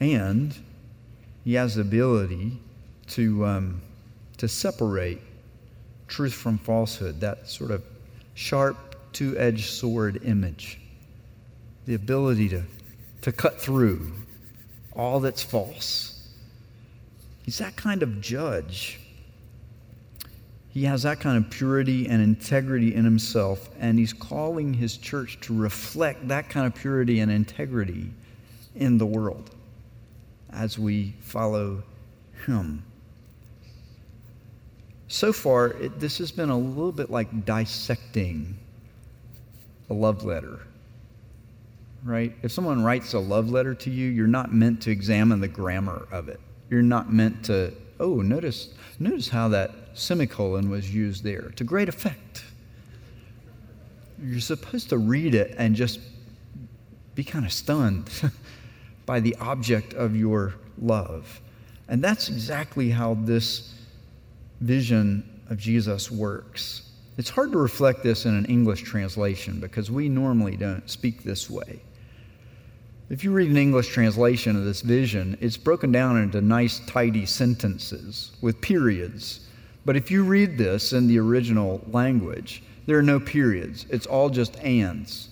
And 0.00 0.54
he 1.44 1.54
has 1.54 1.76
the 1.76 1.82
ability 1.82 2.60
to, 3.08 3.44
um, 3.46 3.82
to 4.38 4.48
separate 4.48 5.20
truth 6.08 6.34
from 6.34 6.58
falsehood, 6.58 7.20
that 7.20 7.48
sort 7.48 7.70
of 7.70 7.82
sharp, 8.34 9.12
two 9.12 9.36
edged 9.38 9.70
sword 9.70 10.20
image 10.24 10.80
the 11.86 11.94
ability 11.94 12.48
to, 12.48 12.62
to 13.22 13.32
cut 13.32 13.60
through 13.60 14.12
all 14.94 15.20
that's 15.20 15.42
false. 15.42 16.28
He's 17.42 17.58
that 17.58 17.76
kind 17.76 18.02
of 18.02 18.20
judge. 18.20 19.00
He 20.74 20.84
has 20.84 21.04
that 21.04 21.20
kind 21.20 21.38
of 21.38 21.50
purity 21.50 22.08
and 22.08 22.20
integrity 22.20 22.94
in 22.94 23.04
himself, 23.04 23.70
and 23.78 23.98
he's 23.98 24.12
calling 24.12 24.74
his 24.74 24.98
church 24.98 25.40
to 25.42 25.56
reflect 25.56 26.28
that 26.28 26.50
kind 26.50 26.66
of 26.66 26.74
purity 26.74 27.20
and 27.20 27.30
integrity 27.30 28.10
in 28.74 28.98
the 28.98 29.06
world 29.06 29.50
as 30.50 30.78
we 30.78 31.14
follow 31.20 31.82
him. 32.46 32.84
So 35.08 35.32
far, 35.32 35.68
it, 35.68 36.00
this 36.00 36.18
has 36.18 36.32
been 36.32 36.50
a 36.50 36.58
little 36.58 36.92
bit 36.92 37.08
like 37.08 37.46
dissecting 37.46 38.58
a 39.88 39.94
love 39.94 40.24
letter 40.24 40.60
right? 42.04 42.34
If 42.42 42.52
someone 42.52 42.84
writes 42.84 43.14
a 43.14 43.18
love 43.18 43.50
letter 43.50 43.74
to 43.74 43.90
you, 43.90 44.08
you're 44.10 44.26
not 44.26 44.52
meant 44.52 44.82
to 44.82 44.90
examine 44.90 45.40
the 45.40 45.48
grammar 45.48 46.06
of 46.12 46.28
it. 46.28 46.38
You're 46.70 46.82
not 46.82 47.12
meant 47.12 47.44
to, 47.46 47.72
oh, 48.04 48.20
notice, 48.20 48.68
notice 48.98 49.30
how 49.30 49.48
that 49.48 49.70
semicolon 49.94 50.68
was 50.68 50.94
used 50.94 51.24
there 51.24 51.52
to 51.56 51.64
great 51.64 51.88
effect. 51.88 52.44
You're 54.22 54.40
supposed 54.40 54.90
to 54.90 54.98
read 54.98 55.34
it 55.34 55.54
and 55.56 55.74
just 55.74 56.00
be 57.14 57.24
kind 57.24 57.46
of 57.46 57.52
stunned 57.52 58.10
by 59.06 59.20
the 59.20 59.34
object 59.36 59.94
of 59.94 60.14
your 60.14 60.54
love. 60.78 61.40
And 61.88 62.04
that's 62.04 62.28
exactly 62.28 62.90
how 62.90 63.14
this 63.14 63.74
vision 64.60 65.42
of 65.48 65.56
Jesus 65.58 66.10
works. 66.10 66.90
It's 67.16 67.30
hard 67.30 67.52
to 67.52 67.58
reflect 67.58 68.02
this 68.02 68.26
in 68.26 68.34
an 68.34 68.44
English 68.46 68.82
translation 68.82 69.60
because 69.60 69.90
we 69.90 70.10
normally 70.10 70.56
don't 70.56 70.88
speak 70.90 71.22
this 71.22 71.48
way. 71.48 71.80
If 73.10 73.22
you 73.22 73.32
read 73.32 73.50
an 73.50 73.58
English 73.58 73.88
translation 73.88 74.56
of 74.56 74.64
this 74.64 74.80
vision, 74.80 75.36
it's 75.40 75.58
broken 75.58 75.92
down 75.92 76.16
into 76.16 76.40
nice, 76.40 76.80
tidy 76.86 77.26
sentences 77.26 78.32
with 78.40 78.62
periods. 78.62 79.40
But 79.84 79.96
if 79.96 80.10
you 80.10 80.24
read 80.24 80.56
this 80.56 80.94
in 80.94 81.06
the 81.06 81.18
original 81.18 81.84
language, 81.90 82.62
there 82.86 82.98
are 82.98 83.02
no 83.02 83.20
periods, 83.20 83.84
it's 83.90 84.06
all 84.06 84.30
just 84.30 84.58
ands. 84.60 85.28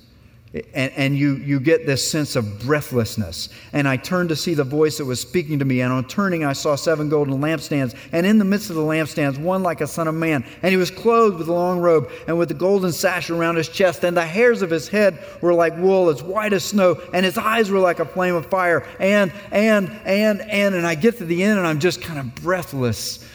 And, 0.55 0.93
and, 0.97 1.17
you, 1.17 1.37
you 1.37 1.61
get 1.61 1.87
this 1.87 2.07
sense 2.11 2.37
of 2.37 2.61
breathlessness. 2.61 3.49
And 3.73 3.89
I 3.89 3.97
turned 3.97 4.29
to 4.29 4.37
see 4.37 4.53
the 4.53 4.65
voice 4.65 4.99
that 4.99 5.07
was 5.07 5.19
speaking 5.19 5.59
to 5.61 5.65
me. 5.65 5.81
And 5.81 5.91
on 5.91 6.07
turning, 6.07 6.45
I 6.45 6.53
saw 6.53 6.75
seven 6.75 7.09
golden 7.09 7.41
lampstands. 7.41 7.97
And 8.13 8.27
in 8.27 8.37
the 8.37 8.45
midst 8.45 8.69
of 8.69 8.77
the 8.77 8.83
lampstands, 8.83 9.39
one 9.39 9.63
like 9.63 9.81
a 9.81 9.87
son 9.87 10.09
of 10.09 10.15
man. 10.15 10.45
And 10.63 10.71
he 10.71 10.77
was 10.77 10.91
clothed 10.91 11.39
with 11.39 11.49
a 11.49 11.53
long 11.55 11.79
robe 11.79 12.11
and 12.27 12.39
with 12.39 12.51
a 12.51 12.55
golden 12.55 12.93
sash 12.93 13.31
around 13.31 13.57
his 13.57 13.71
chest. 13.71 14.05
And 14.05 14.15
the 14.15 14.27
hairs 14.27 14.61
of 14.61 14.69
his 14.69 14.89
head 14.89 15.19
were 15.41 15.55
like 15.55 15.75
wool, 15.79 16.11
as 16.11 16.23
white 16.23 16.53
as 16.53 16.65
snow. 16.65 17.01
And 17.15 17.25
his 17.25 17.39
eyes 17.39 17.71
were 17.71 17.81
like 17.81 17.99
a 17.99 18.05
flame 18.05 18.35
of 18.35 18.45
fire. 18.45 18.87
And, 19.01 19.33
and, 19.53 19.89
and, 20.05 20.43
and. 20.43 20.75
And 20.75 20.87
I 20.87 20.97
get 20.97 21.17
to 21.17 21.25
the 21.25 21.43
end 21.45 21.61
and 21.61 21.67
I'm 21.67 21.81
just 21.81 22.03
kind 22.03 22.19
of 22.19 22.35
breathless 22.35 23.27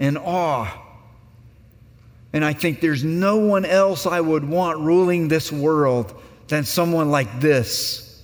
in 0.00 0.16
awe. 0.16 0.76
And 2.32 2.44
I 2.44 2.52
think 2.52 2.80
there's 2.80 3.04
no 3.04 3.36
one 3.36 3.64
else 3.64 4.06
I 4.06 4.20
would 4.20 4.42
want 4.42 4.80
ruling 4.80 5.28
this 5.28 5.52
world 5.52 6.20
than 6.48 6.64
someone 6.64 7.10
like 7.10 7.40
this. 7.40 8.22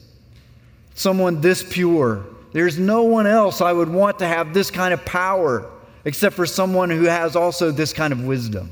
Someone 0.94 1.40
this 1.40 1.62
pure. 1.62 2.24
There's 2.52 2.78
no 2.78 3.04
one 3.04 3.26
else 3.26 3.60
I 3.60 3.72
would 3.72 3.88
want 3.88 4.18
to 4.18 4.26
have 4.26 4.52
this 4.52 4.70
kind 4.70 4.92
of 4.92 5.04
power 5.04 5.70
except 6.04 6.34
for 6.34 6.46
someone 6.46 6.90
who 6.90 7.04
has 7.04 7.36
also 7.36 7.70
this 7.70 7.92
kind 7.92 8.12
of 8.12 8.24
wisdom. 8.24 8.70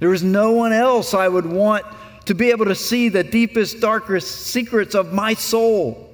There 0.00 0.12
is 0.12 0.22
no 0.22 0.52
one 0.52 0.72
else 0.72 1.14
I 1.14 1.26
would 1.26 1.46
want 1.46 1.84
to 2.26 2.34
be 2.34 2.50
able 2.50 2.66
to 2.66 2.74
see 2.74 3.08
the 3.08 3.24
deepest, 3.24 3.80
darkest 3.80 4.46
secrets 4.46 4.94
of 4.94 5.12
my 5.12 5.34
soul 5.34 6.08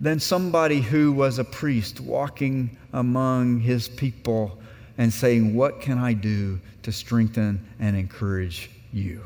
than 0.00 0.20
somebody 0.20 0.80
who 0.80 1.12
was 1.12 1.38
a 1.38 1.44
priest 1.44 2.00
walking 2.00 2.76
among 2.92 3.60
his 3.60 3.88
people 3.88 4.58
and 4.96 5.12
saying, 5.12 5.54
What 5.54 5.80
can 5.80 5.98
I 5.98 6.12
do 6.12 6.60
to 6.88 6.92
strengthen 6.92 7.60
and 7.78 7.94
encourage 7.94 8.70
you? 8.94 9.20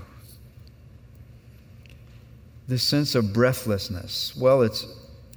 This 2.67 2.83
sense 2.83 3.15
of 3.15 3.33
breathlessness, 3.33 4.35
well, 4.37 4.63
it's, 4.63 4.85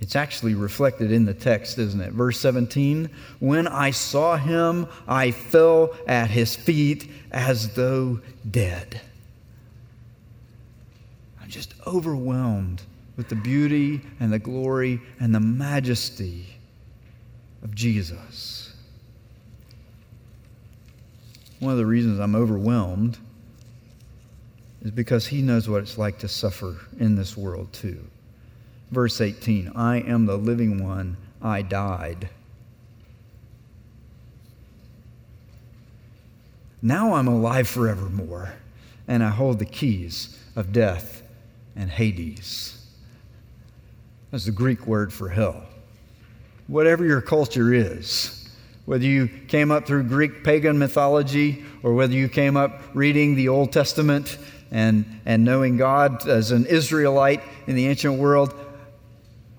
it's 0.02 0.16
actually 0.16 0.56
reflected 0.56 1.12
in 1.12 1.26
the 1.26 1.36
text, 1.36 1.78
isn't 1.78 2.02
it? 2.02 2.14
Verse 2.14 2.40
17 2.40 3.12
When 3.40 3.68
I 3.68 3.92
saw 3.92 4.38
him, 4.38 4.88
I 5.08 5.30
fell 5.30 5.96
at 6.08 6.32
his 6.32 6.56
feet 6.56 7.12
as 7.32 7.76
though 7.76 8.20
dead. 8.50 9.02
I'm 11.40 11.50
just 11.50 11.76
overwhelmed 11.86 12.82
with 13.18 13.30
the 13.30 13.36
beauty 13.36 14.02
and 14.20 14.34
the 14.34 14.40
glory 14.40 15.00
and 15.20 15.34
the 15.34 15.40
majesty 15.40 16.48
of 17.64 17.76
Jesus. 17.76 18.65
One 21.60 21.72
of 21.72 21.78
the 21.78 21.86
reasons 21.86 22.20
I'm 22.20 22.36
overwhelmed 22.36 23.18
is 24.82 24.92
because 24.92 25.28
he 25.28 25.42
knows 25.42 25.68
what 25.68 25.82
it's 25.82 25.98
like 25.98 26.20
to 26.20 26.28
suffer 26.28 26.78
in 27.00 27.16
this 27.16 27.36
world 27.36 27.72
too. 27.74 28.06
Verse 28.92 29.20
18 29.22 29.72
I 29.76 29.98
am 30.02 30.26
the 30.26 30.38
living 30.38 30.84
one, 30.84 31.18
I 31.42 31.62
died. 31.62 32.30
Now 36.82 37.16
I'm 37.16 37.28
alive 37.28 37.68
forevermore, 37.68 38.54
and 39.08 39.24
I 39.24 39.30
hold 39.30 39.58
the 39.58 39.66
keys 39.66 40.40
of 40.56 40.72
death 40.72 41.24
and 41.76 41.90
Hades. 41.90 42.86
That's 44.30 44.46
the 44.46 44.52
Greek 44.52 44.86
word 44.86 45.12
for 45.12 45.30
hell. 45.30 45.64
Whatever 46.68 47.06
your 47.06 47.22
culture 47.22 47.74
is, 47.74 48.45
whether 48.86 49.04
you 49.04 49.28
came 49.28 49.72
up 49.72 49.86
through 49.86 50.04
Greek 50.04 50.44
pagan 50.44 50.78
mythology 50.78 51.64
or 51.84 51.94
whether 51.94 52.14
you 52.14 52.30
came 52.30 52.56
up 52.56 52.82
reading 52.94 53.36
the 53.36 53.50
Old 53.50 53.72
Testament 53.72 54.38
and, 54.72 55.06
and 55.26 55.44
knowing 55.44 55.78
God 55.78 56.28
as 56.28 56.52
an 56.52 56.66
Israelite 56.66 57.42
in 57.68 57.76
the 57.76 57.88
ancient 57.88 58.16
world, 58.16 58.54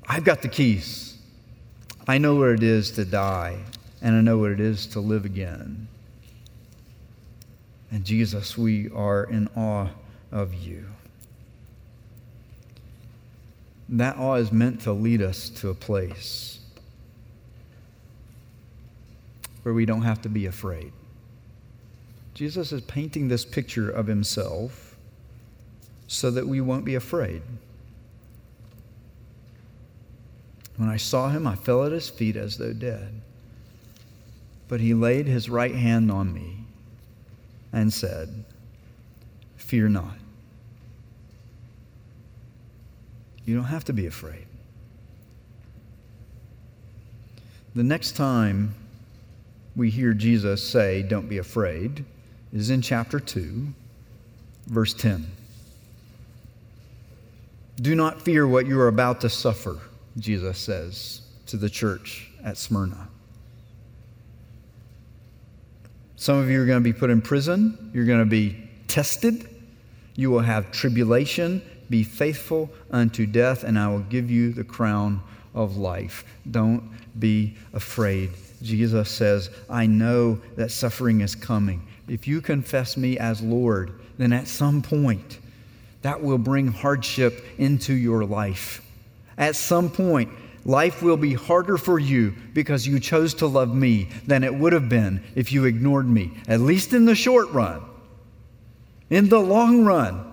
I've 0.08 0.24
got 0.24 0.42
the 0.42 0.48
keys. 0.48 1.18
I 2.06 2.18
know 2.18 2.36
what 2.36 2.50
it 2.50 2.62
is 2.62 2.92
to 2.92 3.04
die, 3.04 3.58
and 4.00 4.14
I 4.14 4.20
know 4.20 4.38
what 4.38 4.52
it 4.52 4.60
is 4.60 4.86
to 4.88 5.00
live 5.00 5.24
again. 5.24 5.88
And 7.90 8.04
Jesus, 8.04 8.56
we 8.56 8.90
are 8.90 9.24
in 9.24 9.48
awe 9.56 9.88
of 10.30 10.54
you. 10.54 10.86
That 13.88 14.16
awe 14.18 14.34
is 14.34 14.52
meant 14.52 14.82
to 14.82 14.92
lead 14.92 15.22
us 15.22 15.48
to 15.50 15.70
a 15.70 15.74
place 15.74 16.55
where 19.66 19.74
we 19.74 19.84
don't 19.84 20.02
have 20.02 20.22
to 20.22 20.28
be 20.28 20.46
afraid. 20.46 20.92
Jesus 22.34 22.70
is 22.70 22.82
painting 22.82 23.26
this 23.26 23.44
picture 23.44 23.90
of 23.90 24.06
himself 24.06 24.94
so 26.06 26.30
that 26.30 26.46
we 26.46 26.60
won't 26.60 26.84
be 26.84 26.94
afraid. 26.94 27.42
When 30.76 30.88
I 30.88 30.96
saw 30.96 31.30
him, 31.30 31.48
I 31.48 31.56
fell 31.56 31.84
at 31.84 31.90
his 31.90 32.08
feet 32.08 32.36
as 32.36 32.58
though 32.58 32.72
dead. 32.72 33.20
But 34.68 34.78
he 34.78 34.94
laid 34.94 35.26
his 35.26 35.50
right 35.50 35.74
hand 35.74 36.12
on 36.12 36.32
me 36.32 36.58
and 37.72 37.92
said, 37.92 38.44
Fear 39.56 39.88
not. 39.88 40.14
You 43.44 43.56
don't 43.56 43.64
have 43.64 43.84
to 43.86 43.92
be 43.92 44.06
afraid. 44.06 44.46
The 47.74 47.82
next 47.82 48.12
time 48.12 48.76
we 49.76 49.90
hear 49.90 50.14
Jesus 50.14 50.66
say, 50.66 51.02
Don't 51.02 51.28
be 51.28 51.38
afraid, 51.38 52.04
is 52.52 52.70
in 52.70 52.82
chapter 52.82 53.20
2, 53.20 53.66
verse 54.66 54.94
10. 54.94 55.26
Do 57.80 57.94
not 57.94 58.22
fear 58.22 58.46
what 58.48 58.66
you 58.66 58.80
are 58.80 58.88
about 58.88 59.20
to 59.20 59.28
suffer, 59.28 59.78
Jesus 60.18 60.58
says 60.58 61.20
to 61.46 61.56
the 61.56 61.68
church 61.70 62.30
at 62.42 62.56
Smyrna. 62.56 63.08
Some 66.16 66.38
of 66.38 66.48
you 66.48 66.62
are 66.62 66.66
going 66.66 66.82
to 66.82 66.84
be 66.84 66.98
put 66.98 67.10
in 67.10 67.20
prison, 67.20 67.90
you're 67.92 68.06
going 68.06 68.20
to 68.20 68.24
be 68.24 68.68
tested, 68.88 69.48
you 70.14 70.30
will 70.30 70.40
have 70.40 70.72
tribulation 70.72 71.60
be 71.88 72.02
faithful 72.02 72.70
unto 72.90 73.26
death, 73.26 73.64
and 73.64 73.78
I 73.78 73.88
will 73.88 74.00
give 74.00 74.30
you 74.30 74.52
the 74.52 74.64
crown 74.64 75.22
of 75.54 75.76
life. 75.76 76.24
Don't 76.50 76.82
be 77.18 77.56
afraid. 77.72 78.30
Jesus 78.62 79.10
says, 79.10 79.50
I 79.68 79.86
know 79.86 80.40
that 80.56 80.70
suffering 80.70 81.20
is 81.20 81.34
coming. 81.34 81.86
If 82.08 82.26
you 82.26 82.40
confess 82.40 82.96
me 82.96 83.18
as 83.18 83.42
Lord, 83.42 83.92
then 84.18 84.32
at 84.32 84.48
some 84.48 84.82
point, 84.82 85.38
that 86.02 86.22
will 86.22 86.38
bring 86.38 86.68
hardship 86.68 87.44
into 87.58 87.92
your 87.92 88.24
life. 88.24 88.82
At 89.36 89.56
some 89.56 89.90
point, 89.90 90.30
life 90.64 91.02
will 91.02 91.16
be 91.16 91.34
harder 91.34 91.76
for 91.76 91.98
you 91.98 92.34
because 92.54 92.86
you 92.86 93.00
chose 93.00 93.34
to 93.34 93.46
love 93.46 93.74
me 93.74 94.08
than 94.26 94.44
it 94.44 94.54
would 94.54 94.72
have 94.72 94.88
been 94.88 95.22
if 95.34 95.52
you 95.52 95.64
ignored 95.64 96.06
me, 96.06 96.32
at 96.48 96.60
least 96.60 96.92
in 96.92 97.04
the 97.04 97.14
short 97.14 97.50
run. 97.50 97.82
In 99.10 99.28
the 99.28 99.38
long 99.38 99.84
run, 99.84 100.25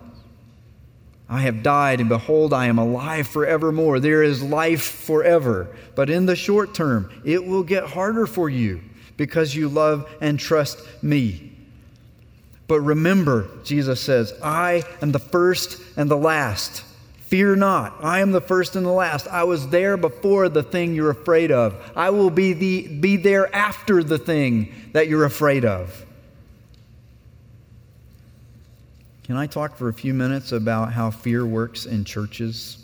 I 1.34 1.40
have 1.40 1.64
died, 1.64 2.00
and 2.00 2.10
behold, 2.10 2.54
I 2.54 2.68
am 2.68 2.78
alive 2.78 3.28
forevermore. 3.28 4.00
There 4.00 4.22
is 4.22 4.44
life 4.44 4.84
forever. 4.84 5.68
But 5.96 6.12
in 6.12 6.28
the 6.28 6.36
short 6.36 6.76
term, 6.76 7.10
it 7.26 7.44
will 7.44 7.64
get 7.64 7.86
harder 7.86 8.28
for 8.28 8.52
you 8.52 8.82
because 9.18 9.56
you 9.56 9.68
love 9.68 10.08
and 10.22 10.40
trust 10.40 10.80
me. 11.02 11.52
But 12.68 12.82
remember, 12.82 13.50
Jesus 13.64 14.00
says, 14.00 14.32
I 14.44 14.84
am 15.02 15.12
the 15.12 15.18
first 15.18 15.82
and 15.98 16.08
the 16.08 16.18
last. 16.18 16.84
Fear 17.18 17.56
not. 17.56 17.96
I 18.04 18.20
am 18.20 18.32
the 18.32 18.40
first 18.40 18.76
and 18.76 18.86
the 18.86 18.92
last. 18.92 19.28
I 19.28 19.44
was 19.44 19.70
there 19.70 19.98
before 19.98 20.50
the 20.50 20.62
thing 20.62 20.94
you're 20.94 21.10
afraid 21.10 21.52
of. 21.52 21.76
I 21.96 22.12
will 22.12 22.30
be, 22.30 22.54
the, 22.54 22.88
be 23.00 23.18
there 23.18 23.54
after 23.56 24.04
the 24.04 24.20
thing 24.20 24.72
that 24.92 25.08
you're 25.08 25.26
afraid 25.26 25.66
of. 25.66 26.06
Can 29.34 29.40
I 29.40 29.48
talk 29.48 29.76
for 29.76 29.90
a 29.90 29.94
few 29.94 30.14
minutes 30.14 30.52
about 30.52 30.94
how 30.94 31.10
fear 31.10 31.44
works 31.44 31.88
in 31.88 32.06
churches? 32.06 32.78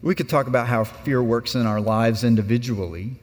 We 0.00 0.14
could 0.14 0.30
talk 0.30 0.46
about 0.46 0.66
how 0.66 0.84
fear 0.84 1.22
works 1.22 1.56
in 1.56 1.66
our 1.66 1.78
lives 1.78 2.24
individually. 2.24 3.16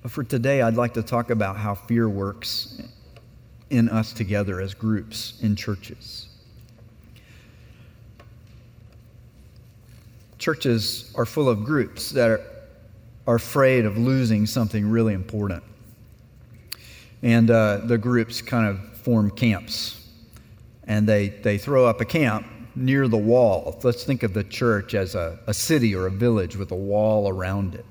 But 0.00 0.12
for 0.12 0.24
today, 0.24 0.62
I'd 0.62 0.76
like 0.76 0.94
to 0.94 1.02
talk 1.02 1.28
about 1.28 1.58
how 1.58 1.74
fear 1.74 2.08
works 2.08 2.80
in 3.68 3.90
us 3.90 4.14
together 4.14 4.62
as 4.62 4.72
groups 4.72 5.38
in 5.42 5.56
churches. 5.56 6.28
Churches 10.38 11.12
are 11.16 11.26
full 11.26 11.50
of 11.50 11.64
groups 11.64 12.08
that 12.12 12.30
are 12.30 12.55
are 13.26 13.36
afraid 13.36 13.84
of 13.84 13.98
losing 13.98 14.46
something 14.46 14.88
really 14.88 15.14
important. 15.14 15.62
And 17.22 17.50
uh, 17.50 17.78
the 17.78 17.98
groups 17.98 18.40
kind 18.40 18.68
of 18.68 18.96
form 18.98 19.30
camps. 19.30 20.08
And 20.84 21.08
they, 21.08 21.28
they 21.28 21.58
throw 21.58 21.86
up 21.86 22.00
a 22.00 22.04
camp 22.04 22.46
near 22.76 23.08
the 23.08 23.16
wall. 23.16 23.80
Let's 23.82 24.04
think 24.04 24.22
of 24.22 24.34
the 24.34 24.44
church 24.44 24.94
as 24.94 25.14
a, 25.14 25.38
a 25.46 25.54
city 25.54 25.94
or 25.94 26.06
a 26.06 26.10
village 26.10 26.56
with 26.56 26.70
a 26.70 26.76
wall 26.76 27.28
around 27.28 27.74
it. 27.74 27.84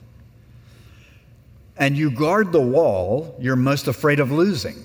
And 1.78 1.98
you 1.98 2.12
guard 2.12 2.52
the 2.52 2.62
wall 2.62 3.36
you're 3.39 3.58
most 3.58 3.88
afraid 3.88 4.19
of 4.19 4.32
losing. 4.32 4.76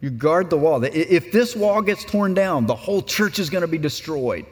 You 0.00 0.10
guard 0.10 0.50
the 0.50 0.58
wall. 0.58 0.82
If 0.82 1.30
this 1.30 1.54
wall 1.54 1.80
gets 1.80 2.04
torn 2.04 2.34
down, 2.34 2.66
the 2.66 2.74
whole 2.74 3.02
church 3.02 3.38
is 3.38 3.48
going 3.48 3.62
to 3.62 3.68
be 3.68 3.78
destroyed. 3.78 4.44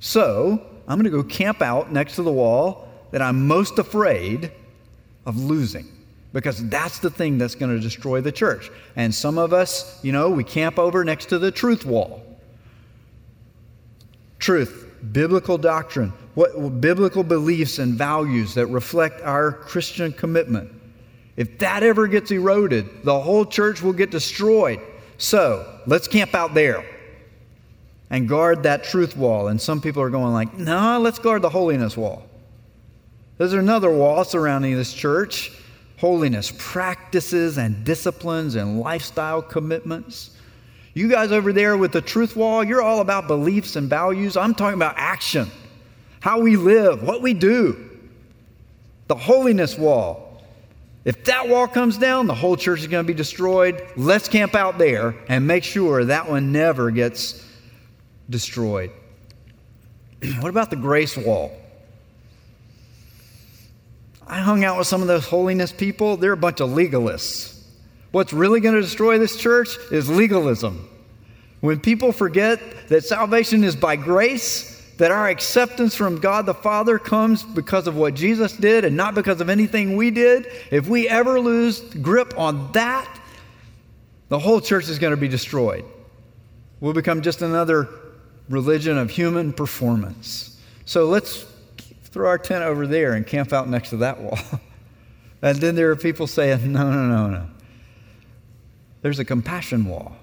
So 0.00 0.66
I'm 0.88 0.98
going 0.98 1.04
to 1.04 1.10
go 1.10 1.22
camp 1.22 1.60
out 1.60 1.92
next 1.92 2.16
to 2.16 2.22
the 2.22 2.32
wall 2.32 2.85
that 3.16 3.22
I'm 3.22 3.46
most 3.46 3.78
afraid 3.78 4.52
of 5.24 5.42
losing 5.42 5.88
because 6.34 6.68
that's 6.68 6.98
the 6.98 7.08
thing 7.08 7.38
that's 7.38 7.54
going 7.54 7.74
to 7.74 7.80
destroy 7.80 8.20
the 8.20 8.30
church. 8.30 8.70
And 8.94 9.14
some 9.14 9.38
of 9.38 9.54
us, 9.54 9.98
you 10.04 10.12
know, 10.12 10.28
we 10.28 10.44
camp 10.44 10.78
over 10.78 11.02
next 11.02 11.30
to 11.30 11.38
the 11.38 11.50
truth 11.50 11.86
wall. 11.86 12.22
Truth, 14.38 14.86
biblical 15.12 15.56
doctrine, 15.56 16.12
what 16.34 16.82
biblical 16.82 17.24
beliefs 17.24 17.78
and 17.78 17.94
values 17.94 18.52
that 18.52 18.66
reflect 18.66 19.22
our 19.22 19.50
Christian 19.50 20.12
commitment. 20.12 20.70
If 21.38 21.58
that 21.60 21.82
ever 21.82 22.08
gets 22.08 22.30
eroded, 22.30 23.02
the 23.02 23.18
whole 23.18 23.46
church 23.46 23.80
will 23.80 23.94
get 23.94 24.10
destroyed. 24.10 24.80
So, 25.16 25.80
let's 25.86 26.06
camp 26.06 26.34
out 26.34 26.52
there 26.52 26.84
and 28.10 28.28
guard 28.28 28.64
that 28.64 28.84
truth 28.84 29.16
wall. 29.16 29.48
And 29.48 29.58
some 29.58 29.80
people 29.80 30.02
are 30.02 30.10
going 30.10 30.34
like, 30.34 30.52
"No, 30.52 31.00
let's 31.00 31.18
guard 31.18 31.40
the 31.40 31.48
holiness 31.48 31.96
wall." 31.96 32.28
There's 33.38 33.52
another 33.52 33.90
wall 33.90 34.24
surrounding 34.24 34.76
this 34.76 34.92
church 34.92 35.52
holiness 35.98 36.52
practices 36.58 37.56
and 37.58 37.84
disciplines 37.84 38.54
and 38.54 38.80
lifestyle 38.80 39.40
commitments. 39.40 40.30
You 40.94 41.08
guys 41.08 41.32
over 41.32 41.52
there 41.52 41.76
with 41.76 41.92
the 41.92 42.00
truth 42.00 42.36
wall, 42.36 42.64
you're 42.64 42.82
all 42.82 43.00
about 43.00 43.26
beliefs 43.26 43.76
and 43.76 43.88
values. 43.88 44.36
I'm 44.36 44.54
talking 44.54 44.76
about 44.76 44.94
action. 44.96 45.50
how 46.20 46.40
we 46.40 46.56
live, 46.56 47.02
what 47.02 47.22
we 47.22 47.34
do. 47.34 47.90
The 49.06 49.14
holiness 49.14 49.78
wall. 49.78 50.42
If 51.04 51.24
that 51.26 51.48
wall 51.48 51.68
comes 51.68 51.98
down, 51.98 52.26
the 52.26 52.34
whole 52.34 52.56
church 52.56 52.80
is 52.80 52.88
going 52.88 53.04
to 53.04 53.06
be 53.06 53.14
destroyed. 53.14 53.80
Let's 53.96 54.28
camp 54.28 54.56
out 54.56 54.76
there 54.76 55.14
and 55.28 55.46
make 55.46 55.62
sure 55.62 56.04
that 56.04 56.28
one 56.28 56.50
never 56.50 56.90
gets 56.90 57.46
destroyed. 58.28 58.90
what 60.40 60.48
about 60.48 60.70
the 60.70 60.76
grace 60.76 61.16
wall? 61.16 61.52
I 64.26 64.40
hung 64.40 64.64
out 64.64 64.76
with 64.78 64.86
some 64.86 65.02
of 65.02 65.08
those 65.08 65.26
holiness 65.26 65.72
people. 65.72 66.16
They're 66.16 66.32
a 66.32 66.36
bunch 66.36 66.60
of 66.60 66.70
legalists. 66.70 67.62
What's 68.10 68.32
really 68.32 68.60
going 68.60 68.74
to 68.74 68.80
destroy 68.80 69.18
this 69.18 69.36
church 69.36 69.76
is 69.92 70.08
legalism. 70.08 70.88
When 71.60 71.80
people 71.80 72.12
forget 72.12 72.88
that 72.88 73.04
salvation 73.04 73.64
is 73.64 73.76
by 73.76 73.96
grace, 73.96 74.72
that 74.98 75.10
our 75.10 75.28
acceptance 75.28 75.94
from 75.94 76.18
God 76.18 76.46
the 76.46 76.54
Father 76.54 76.98
comes 76.98 77.42
because 77.42 77.86
of 77.86 77.96
what 77.96 78.14
Jesus 78.14 78.52
did 78.52 78.84
and 78.84 78.96
not 78.96 79.14
because 79.14 79.40
of 79.40 79.48
anything 79.48 79.96
we 79.96 80.10
did, 80.10 80.46
if 80.70 80.88
we 80.88 81.08
ever 81.08 81.38
lose 81.38 81.80
grip 81.80 82.34
on 82.38 82.72
that, 82.72 83.08
the 84.28 84.38
whole 84.38 84.60
church 84.60 84.88
is 84.88 84.98
going 84.98 85.12
to 85.12 85.16
be 85.16 85.28
destroyed. 85.28 85.84
We'll 86.80 86.94
become 86.94 87.22
just 87.22 87.42
another 87.42 87.88
religion 88.48 88.98
of 88.98 89.10
human 89.10 89.52
performance. 89.52 90.58
So 90.84 91.06
let's 91.06 91.44
throw 92.06 92.28
our 92.28 92.38
tent 92.38 92.64
over 92.64 92.86
there 92.86 93.14
and 93.14 93.26
camp 93.26 93.52
out 93.52 93.68
next 93.68 93.90
to 93.90 93.98
that 93.98 94.20
wall. 94.20 94.38
and 95.42 95.58
then 95.58 95.74
there 95.74 95.90
are 95.90 95.96
people 95.96 96.26
saying, 96.26 96.72
no, 96.72 96.90
no, 96.90 97.06
no, 97.06 97.28
no. 97.28 97.46
There's 99.02 99.18
a 99.18 99.24
compassion 99.24 99.84
wall. 99.84 100.16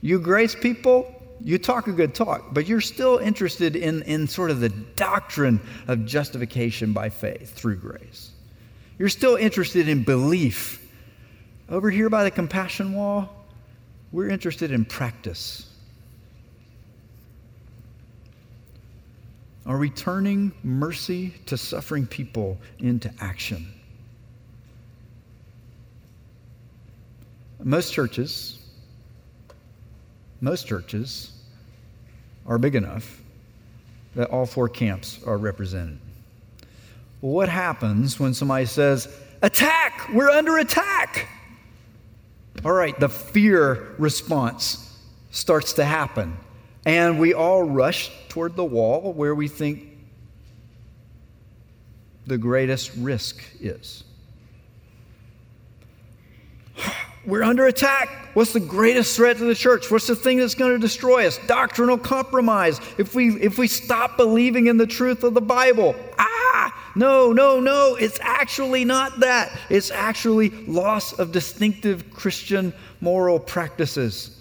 You 0.00 0.18
grace 0.18 0.54
people, 0.54 1.14
you 1.42 1.58
talk 1.58 1.86
a 1.86 1.92
good 1.92 2.14
talk, 2.14 2.54
but 2.54 2.66
you're 2.66 2.80
still 2.80 3.18
interested 3.18 3.76
in, 3.76 4.02
in 4.02 4.26
sort 4.26 4.50
of 4.50 4.60
the 4.60 4.68
doctrine 4.68 5.60
of 5.88 6.06
justification 6.06 6.92
by 6.92 7.10
faith 7.10 7.54
through 7.54 7.76
grace. 7.76 8.30
You're 8.98 9.08
still 9.08 9.36
interested 9.36 9.88
in 9.88 10.04
belief. 10.04 10.86
Over 11.68 11.90
here 11.90 12.10
by 12.10 12.24
the 12.24 12.30
compassion 12.30 12.94
wall, 12.94 13.28
we're 14.12 14.28
interested 14.28 14.72
in 14.72 14.84
practice. 14.84 15.69
Are 19.70 19.78
we 19.78 19.88
turning 19.88 20.50
mercy 20.64 21.32
to 21.46 21.56
suffering 21.56 22.04
people 22.04 22.58
into 22.80 23.08
action? 23.20 23.72
Most 27.62 27.92
churches, 27.92 28.58
most 30.40 30.66
churches 30.66 31.30
are 32.46 32.58
big 32.58 32.74
enough 32.74 33.22
that 34.16 34.28
all 34.30 34.44
four 34.44 34.68
camps 34.68 35.20
are 35.24 35.38
represented. 35.38 36.00
What 37.20 37.48
happens 37.48 38.18
when 38.18 38.34
somebody 38.34 38.66
says, 38.66 39.06
Attack! 39.40 40.08
We're 40.12 40.30
under 40.30 40.58
attack! 40.58 41.28
All 42.64 42.72
right, 42.72 42.98
the 42.98 43.08
fear 43.08 43.94
response 43.98 44.98
starts 45.30 45.74
to 45.74 45.84
happen. 45.84 46.36
And 46.86 47.18
we 47.18 47.34
all 47.34 47.62
rush 47.62 48.10
toward 48.28 48.56
the 48.56 48.64
wall 48.64 49.12
where 49.12 49.34
we 49.34 49.48
think 49.48 49.90
the 52.26 52.38
greatest 52.38 52.92
risk 52.96 53.42
is. 53.60 54.04
We're 57.26 57.42
under 57.42 57.66
attack. 57.66 58.08
What's 58.32 58.52
the 58.52 58.60
greatest 58.60 59.16
threat 59.16 59.36
to 59.38 59.44
the 59.44 59.54
church? 59.54 59.90
What's 59.90 60.06
the 60.06 60.16
thing 60.16 60.38
that's 60.38 60.54
going 60.54 60.72
to 60.72 60.78
destroy 60.78 61.26
us? 61.26 61.38
Doctrinal 61.46 61.98
compromise. 61.98 62.80
If 62.96 63.14
we 63.14 63.40
if 63.40 63.58
we 63.58 63.66
stop 63.66 64.16
believing 64.16 64.68
in 64.68 64.76
the 64.76 64.86
truth 64.86 65.24
of 65.24 65.34
the 65.34 65.40
Bible. 65.40 65.94
Ah, 66.18 66.92
no, 66.94 67.32
no, 67.32 67.60
no. 67.60 67.96
It's 67.96 68.18
actually 68.22 68.84
not 68.84 69.20
that. 69.20 69.58
It's 69.68 69.90
actually 69.90 70.50
loss 70.66 71.12
of 71.18 71.32
distinctive 71.32 72.10
Christian 72.12 72.72
moral 73.00 73.38
practices. 73.38 74.39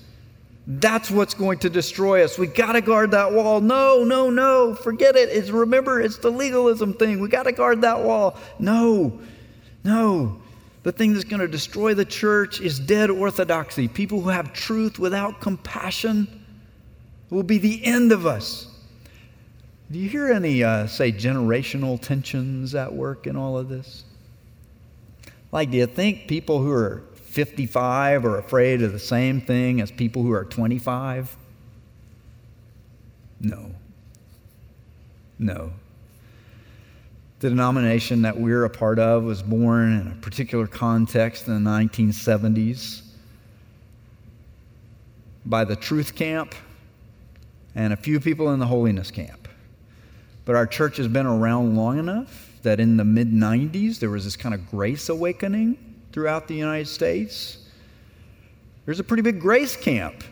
That's 0.71 1.09
what's 1.09 1.33
going 1.33 1.57
to 1.59 1.69
destroy 1.69 2.23
us. 2.23 2.37
We 2.37 2.45
got 2.45 2.73
to 2.73 2.81
guard 2.81 3.09
that 3.11 3.31
wall. 3.33 3.59
No, 3.59 4.03
no, 4.03 4.29
no. 4.29 4.75
Forget 4.75 5.15
it. 5.15 5.29
It's 5.29 5.49
remember 5.49 5.99
it's 5.99 6.19
the 6.19 6.29
legalism 6.29 6.93
thing. 6.93 7.19
We 7.19 7.27
got 7.27 7.43
to 7.43 7.51
guard 7.51 7.81
that 7.81 8.03
wall. 8.03 8.37
No. 8.59 9.19
No. 9.83 10.39
The 10.83 10.91
thing 10.91 11.13
that's 11.13 11.25
going 11.25 11.39
to 11.39 11.47
destroy 11.47 11.95
the 11.95 12.05
church 12.05 12.61
is 12.61 12.79
dead 12.79 13.09
orthodoxy. 13.09 13.87
People 13.87 14.21
who 14.21 14.29
have 14.29 14.53
truth 14.53 14.99
without 14.99 15.41
compassion 15.41 16.45
will 17.31 17.41
be 17.41 17.57
the 17.57 17.83
end 17.83 18.11
of 18.11 18.27
us. 18.27 18.67
Do 19.91 19.97
you 19.97 20.07
hear 20.07 20.31
any, 20.31 20.63
uh, 20.63 20.85
say, 20.85 21.11
generational 21.11 21.99
tensions 21.99 22.75
at 22.75 22.93
work 22.93 23.25
in 23.25 23.35
all 23.35 23.57
of 23.57 23.69
this? 23.69 24.03
Like, 25.51 25.71
do 25.71 25.77
you 25.77 25.87
think 25.87 26.27
people 26.27 26.61
who 26.61 26.71
are 26.71 27.01
55 27.29 28.25
are 28.25 28.39
afraid 28.39 28.81
of 28.81 28.91
the 28.91 28.99
same 28.99 29.39
thing 29.39 29.81
as 29.81 29.91
people 29.91 30.23
who 30.23 30.31
are 30.31 30.43
25? 30.43 31.37
No. 33.39 33.71
No. 35.37 35.71
The 37.39 37.49
denomination 37.49 38.23
that 38.23 38.37
we're 38.37 38.65
a 38.65 38.69
part 38.69 38.97
of 38.97 39.23
was 39.23 39.43
born 39.43 40.01
in 40.01 40.07
a 40.07 40.15
particular 40.15 40.65
context 40.65 41.47
in 41.47 41.63
the 41.63 41.69
1970s 41.69 43.03
by 45.45 45.63
the 45.63 45.75
truth 45.75 46.15
camp 46.15 46.55
and 47.75 47.93
a 47.93 47.97
few 47.97 48.19
people 48.19 48.51
in 48.51 48.59
the 48.59 48.65
holiness 48.65 49.11
camp. 49.11 49.47
But 50.45 50.55
our 50.55 50.65
church 50.65 50.97
has 50.97 51.07
been 51.07 51.27
around 51.27 51.77
long 51.77 51.99
enough 51.99 52.59
that 52.63 52.79
in 52.79 52.97
the 52.97 53.05
mid 53.05 53.31
90s 53.31 53.99
there 53.99 54.09
was 54.09 54.25
this 54.25 54.35
kind 54.35 54.55
of 54.55 54.69
grace 54.69 55.09
awakening 55.09 55.77
throughout 56.11 56.47
the 56.47 56.55
United 56.55 56.87
States. 56.87 57.57
There's 58.85 58.99
a 58.99 59.03
pretty 59.03 59.23
big 59.23 59.39
grace 59.39 59.75
camp 59.75 60.23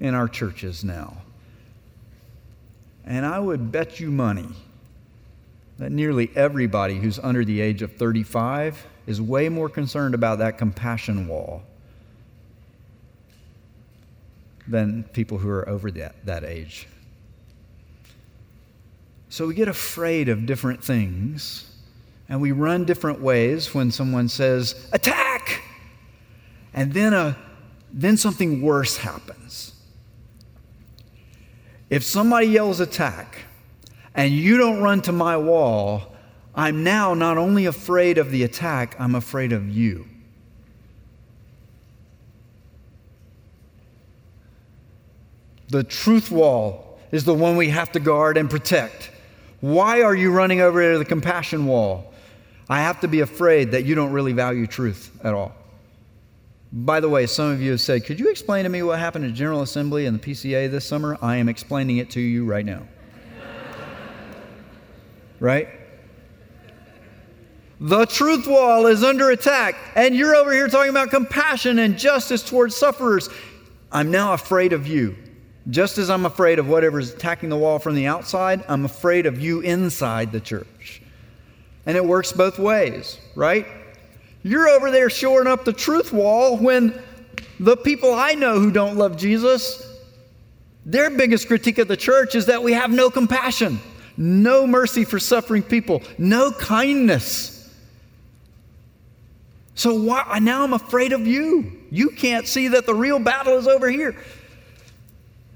in 0.00 0.14
our 0.14 0.28
churches 0.28 0.84
now. 0.84 1.16
And 3.04 3.24
I 3.24 3.38
would 3.38 3.70
bet 3.70 4.00
you 4.00 4.10
money 4.10 4.48
that 5.78 5.90
nearly 5.90 6.30
everybody 6.34 6.96
who's 6.96 7.18
under 7.18 7.44
the 7.44 7.60
age 7.60 7.82
of 7.82 7.92
35 7.96 8.86
is 9.06 9.20
way 9.20 9.48
more 9.48 9.68
concerned 9.68 10.14
about 10.14 10.38
that 10.38 10.56
compassion 10.56 11.28
wall 11.28 11.62
than 14.66 15.04
people 15.12 15.38
who 15.38 15.50
are 15.50 15.68
over 15.68 15.90
that, 15.90 16.14
that 16.24 16.44
age. 16.44 16.88
So 19.28 19.46
we 19.46 19.54
get 19.54 19.68
afraid 19.68 20.28
of 20.28 20.46
different 20.46 20.82
things 20.82 21.73
and 22.28 22.40
we 22.40 22.52
run 22.52 22.84
different 22.84 23.20
ways 23.20 23.74
when 23.74 23.90
someone 23.90 24.28
says, 24.28 24.88
attack! 24.92 25.62
And 26.72 26.92
then, 26.92 27.12
a, 27.12 27.36
then 27.92 28.16
something 28.16 28.62
worse 28.62 28.96
happens. 28.96 29.74
If 31.90 32.02
somebody 32.02 32.46
yells 32.46 32.80
attack 32.80 33.44
and 34.14 34.32
you 34.32 34.56
don't 34.56 34.82
run 34.82 35.02
to 35.02 35.12
my 35.12 35.36
wall, 35.36 36.14
I'm 36.54 36.82
now 36.82 37.14
not 37.14 37.36
only 37.36 37.66
afraid 37.66 38.18
of 38.18 38.30
the 38.30 38.42
attack, 38.42 38.96
I'm 38.98 39.14
afraid 39.14 39.52
of 39.52 39.68
you. 39.68 40.06
The 45.68 45.84
truth 45.84 46.30
wall 46.30 46.98
is 47.10 47.24
the 47.24 47.34
one 47.34 47.56
we 47.56 47.68
have 47.70 47.92
to 47.92 48.00
guard 48.00 48.36
and 48.36 48.48
protect. 48.48 49.10
Why 49.60 50.02
are 50.02 50.14
you 50.14 50.30
running 50.30 50.60
over 50.60 50.92
to 50.92 50.98
the 50.98 51.04
compassion 51.04 51.66
wall? 51.66 52.13
I 52.68 52.80
have 52.80 53.00
to 53.00 53.08
be 53.08 53.20
afraid 53.20 53.72
that 53.72 53.84
you 53.84 53.94
don't 53.94 54.12
really 54.12 54.32
value 54.32 54.66
truth 54.66 55.10
at 55.22 55.34
all. 55.34 55.54
By 56.72 57.00
the 57.00 57.08
way, 57.08 57.26
some 57.26 57.50
of 57.50 57.62
you 57.62 57.72
have 57.72 57.80
said, 57.80 58.04
Could 58.04 58.18
you 58.18 58.30
explain 58.30 58.64
to 58.64 58.68
me 58.68 58.82
what 58.82 58.98
happened 58.98 59.24
at 59.24 59.32
General 59.32 59.62
Assembly 59.62 60.06
and 60.06 60.18
the 60.18 60.22
PCA 60.22 60.70
this 60.70 60.84
summer? 60.84 61.16
I 61.22 61.36
am 61.36 61.48
explaining 61.48 61.98
it 61.98 62.10
to 62.10 62.20
you 62.20 62.44
right 62.44 62.64
now. 62.64 62.82
right? 65.40 65.68
The 67.80 68.06
truth 68.06 68.46
wall 68.46 68.86
is 68.86 69.04
under 69.04 69.30
attack, 69.30 69.76
and 69.94 70.16
you're 70.16 70.34
over 70.34 70.52
here 70.52 70.68
talking 70.68 70.90
about 70.90 71.10
compassion 71.10 71.78
and 71.78 71.98
justice 71.98 72.42
towards 72.42 72.74
sufferers. 72.76 73.28
I'm 73.92 74.10
now 74.10 74.32
afraid 74.32 74.72
of 74.72 74.86
you. 74.86 75.16
Just 75.70 75.98
as 75.98 76.10
I'm 76.10 76.26
afraid 76.26 76.58
of 76.58 76.68
whatever's 76.68 77.14
attacking 77.14 77.50
the 77.50 77.56
wall 77.56 77.78
from 77.78 77.94
the 77.94 78.06
outside, 78.06 78.64
I'm 78.68 78.84
afraid 78.84 79.26
of 79.26 79.40
you 79.40 79.60
inside 79.60 80.32
the 80.32 80.40
church. 80.40 81.02
And 81.86 81.96
it 81.96 82.04
works 82.04 82.32
both 82.32 82.58
ways, 82.58 83.18
right? 83.34 83.66
You're 84.42 84.68
over 84.68 84.90
there 84.90 85.10
shoring 85.10 85.46
up 85.46 85.64
the 85.64 85.72
truth 85.72 86.12
wall 86.12 86.56
when 86.56 87.00
the 87.60 87.76
people 87.76 88.14
I 88.14 88.32
know 88.32 88.58
who 88.58 88.70
don't 88.70 88.96
love 88.96 89.16
Jesus, 89.16 89.86
their 90.86 91.10
biggest 91.10 91.46
critique 91.46 91.78
of 91.78 91.88
the 91.88 91.96
church 91.96 92.34
is 92.34 92.46
that 92.46 92.62
we 92.62 92.72
have 92.72 92.90
no 92.90 93.10
compassion, 93.10 93.80
no 94.16 94.66
mercy 94.66 95.04
for 95.04 95.18
suffering 95.18 95.62
people, 95.62 96.02
no 96.18 96.52
kindness. 96.52 97.50
So 99.74 99.94
why, 99.94 100.38
now 100.40 100.62
I'm 100.62 100.72
afraid 100.72 101.12
of 101.12 101.26
you. 101.26 101.72
You 101.90 102.10
can't 102.10 102.46
see 102.46 102.68
that 102.68 102.86
the 102.86 102.94
real 102.94 103.18
battle 103.18 103.56
is 103.56 103.66
over 103.66 103.88
here. 103.90 104.14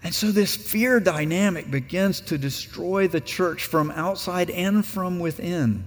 And 0.03 0.15
so 0.15 0.31
this 0.31 0.57
fear 0.57 1.01
dynamic 1.01 1.71
begins 1.71 2.21
to 2.23 2.39
destroy 2.39 3.09
the 3.09 3.21
church 3.21 3.65
from 3.65 3.91
outside 3.91 4.51
and 4.51 4.85
from 4.85 5.19
within. 5.19 5.85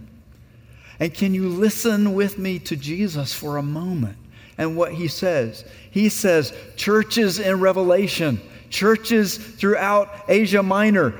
And 1.01 1.11
can 1.11 1.33
you 1.33 1.49
listen 1.49 2.13
with 2.13 2.37
me 2.37 2.59
to 2.59 2.75
Jesus 2.75 3.33
for 3.33 3.57
a 3.57 3.63
moment 3.63 4.17
and 4.59 4.77
what 4.77 4.93
he 4.93 5.07
says? 5.07 5.65
He 5.89 6.09
says, 6.09 6.53
churches 6.75 7.39
in 7.39 7.59
Revelation, 7.59 8.39
churches 8.69 9.35
throughout 9.35 10.13
Asia 10.27 10.61
Minor, 10.61 11.15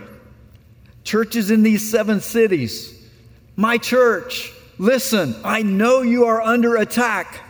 churches 1.03 1.49
in 1.49 1.63
these 1.63 1.89
seven 1.89 2.21
cities, 2.21 2.95
my 3.55 3.79
church, 3.79 4.53
listen, 4.77 5.35
I 5.43 5.63
know 5.63 6.03
you 6.03 6.25
are 6.25 6.43
under 6.43 6.75
attack. 6.75 7.41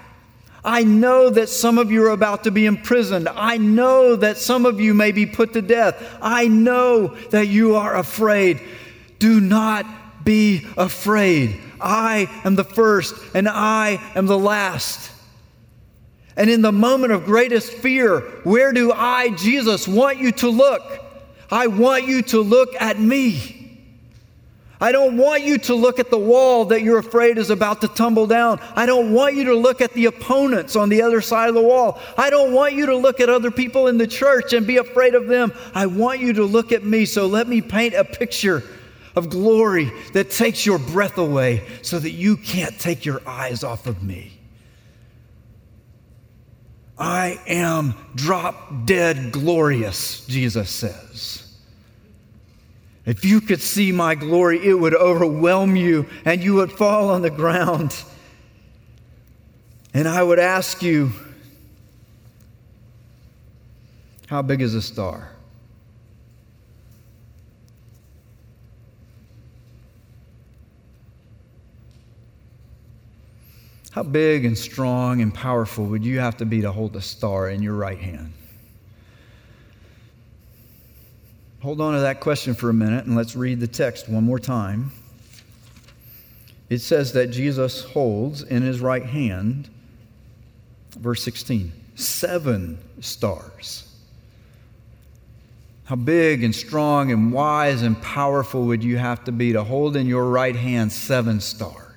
I 0.64 0.86
know 0.86 1.32
that 1.32 1.50
some 1.50 1.78
of 1.78 1.92
you 1.92 2.06
are 2.06 2.12
about 2.12 2.46
to 2.46 2.52
be 2.52 2.66
imprisoned. 2.66 3.28
I 3.28 3.58
know 3.58 4.16
that 4.16 4.38
some 4.38 4.66
of 4.66 4.80
you 4.80 4.94
may 4.94 5.12
be 5.12 5.26
put 5.26 5.52
to 5.52 5.62
death. 5.62 6.02
I 6.22 6.48
know 6.48 7.08
that 7.32 7.50
you 7.50 7.76
are 7.76 7.98
afraid. 7.98 8.62
Do 9.20 9.42
not 9.42 9.86
be 10.24 10.66
afraid. 10.78 11.60
I 11.82 12.30
am 12.44 12.56
the 12.56 12.64
first 12.64 13.16
and 13.34 13.48
I 13.48 14.00
am 14.16 14.26
the 14.28 14.38
last. 14.38 15.12
And 16.38 16.50
in 16.50 16.62
the 16.62 16.72
moment 16.72 17.14
of 17.14 17.26
greatest 17.26 17.72
fear, 17.72 18.22
where 18.44 18.72
do 18.72 18.92
I, 18.92 19.30
Jesus, 19.32 19.88
want 19.88 20.18
you 20.18 20.32
to 20.34 20.50
look? 20.50 20.82
I 21.52 21.68
want 21.68 22.08
you 22.08 22.22
to 22.24 22.42
look 22.42 22.70
at 22.80 23.00
me. 23.00 23.58
I 24.80 24.92
don't 24.92 25.16
want 25.16 25.44
you 25.44 25.60
to 25.60 25.76
look 25.76 26.00
at 26.00 26.10
the 26.10 26.18
wall 26.18 26.66
that 26.66 26.82
you're 26.82 26.98
afraid 26.98 27.38
is 27.38 27.52
about 27.52 27.82
to 27.82 27.88
tumble 27.88 28.26
down. 28.26 28.60
I 28.76 28.88
don't 28.88 29.14
want 29.14 29.36
you 29.36 29.44
to 29.46 29.54
look 29.54 29.80
at 29.80 29.94
the 29.94 30.06
opponents 30.06 30.76
on 30.76 30.90
the 30.90 31.04
other 31.04 31.22
side 31.22 31.50
of 31.50 31.56
the 31.56 31.62
wall. 31.62 32.00
I 32.18 32.32
don't 32.32 32.52
want 32.52 32.74
you 32.74 32.88
to 32.88 32.96
look 32.96 33.20
at 33.20 33.30
other 33.30 33.52
people 33.52 33.86
in 33.86 34.00
the 34.00 34.08
church 34.08 34.54
and 34.54 34.66
be 34.66 34.78
afraid 34.78 35.14
of 35.14 35.28
them. 35.28 35.54
I 35.76 35.86
want 35.86 36.20
you 36.20 36.34
to 36.34 36.46
look 36.46 36.72
at 36.72 36.84
me. 36.84 37.06
So 37.06 37.28
let 37.28 37.48
me 37.48 37.62
paint 37.62 37.94
a 37.94 38.04
picture 38.04 38.64
of 39.16 39.30
glory 39.30 39.92
that 40.14 40.30
takes 40.30 40.66
your 40.66 40.80
breath 40.80 41.18
away 41.18 41.68
so 41.82 42.00
that 42.00 42.12
you 42.12 42.38
can't 42.38 42.80
take 42.80 43.06
your 43.06 43.22
eyes 43.28 43.64
off 43.64 43.88
of 43.88 44.02
me. 44.04 44.32
I 46.98 47.40
am 47.48 47.96
drop 48.16 48.86
dead 48.86 49.32
glorious, 49.32 50.26
Jesus 50.28 50.70
says. 50.70 51.58
If 53.06 53.26
you 53.26 53.42
could 53.42 53.62
see 53.62 53.92
my 53.92 54.14
glory, 54.14 54.64
it 54.64 54.76
would 54.76 54.94
overwhelm 54.94 55.76
you 55.76 56.06
and 56.26 56.44
you 56.44 56.56
would 56.56 56.72
fall 56.72 57.10
on 57.10 57.24
the 57.24 57.32
ground. 57.32 57.96
And 59.94 60.08
I 60.08 60.22
would 60.22 60.40
ask 60.40 60.84
you, 60.84 61.12
how 64.28 64.42
big 64.44 64.62
is 64.62 64.76
a 64.76 64.82
star? 64.82 65.32
How 73.92 74.04
big 74.04 74.46
and 74.46 74.58
strong 74.58 75.22
and 75.22 75.34
powerful 75.34 75.86
would 75.86 76.06
you 76.06 76.20
have 76.20 76.38
to 76.38 76.46
be 76.46 76.62
to 76.62 76.72
hold 76.72 76.96
a 76.96 77.02
star 77.02 77.50
in 77.50 77.62
your 77.62 77.74
right 77.74 78.00
hand? 78.00 78.32
Hold 81.62 81.82
on 81.82 81.94
to 81.94 82.00
that 82.00 82.22
question 82.22 82.56
for 82.56 82.70
a 82.70 82.74
minute 82.74 83.06
and 83.06 83.16
let's 83.16 83.36
read 83.36 83.60
the 83.60 83.68
text 83.68 84.08
one 84.08 84.24
more 84.24 84.40
time. 84.40 84.92
It 86.70 86.80
says 86.80 87.12
that 87.14 87.28
Jesus 87.28 87.84
holds 87.84 88.44
in 88.44 88.64
his 88.64 88.80
right 88.80 89.06
hand, 89.06 89.70
verse 90.98 91.22
16, 91.22 91.74
seven 91.96 92.80
stars. 93.02 93.94
How 95.84 95.98
big 95.98 96.46
and 96.46 96.56
strong 96.56 97.12
and 97.12 97.34
wise 97.34 97.82
and 97.82 98.02
powerful 98.02 98.64
would 98.68 98.86
you 98.86 98.98
have 98.98 99.26
to 99.26 99.34
be 99.34 99.52
to 99.52 99.66
hold 99.66 99.98
in 99.98 100.08
your 100.08 100.30
right 100.30 100.56
hand 100.56 100.94
seven 100.94 101.42
stars? 101.42 101.91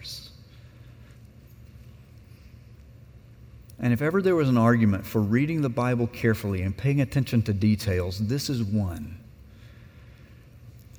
And 3.78 3.92
if 3.92 4.00
ever 4.00 4.22
there 4.22 4.36
was 4.36 4.48
an 4.48 4.56
argument 4.56 5.04
for 5.04 5.20
reading 5.20 5.62
the 5.62 5.68
Bible 5.68 6.06
carefully 6.06 6.62
and 6.62 6.76
paying 6.76 7.00
attention 7.00 7.42
to 7.42 7.52
details, 7.52 8.18
this 8.18 8.48
is 8.48 8.62
one. 8.62 9.18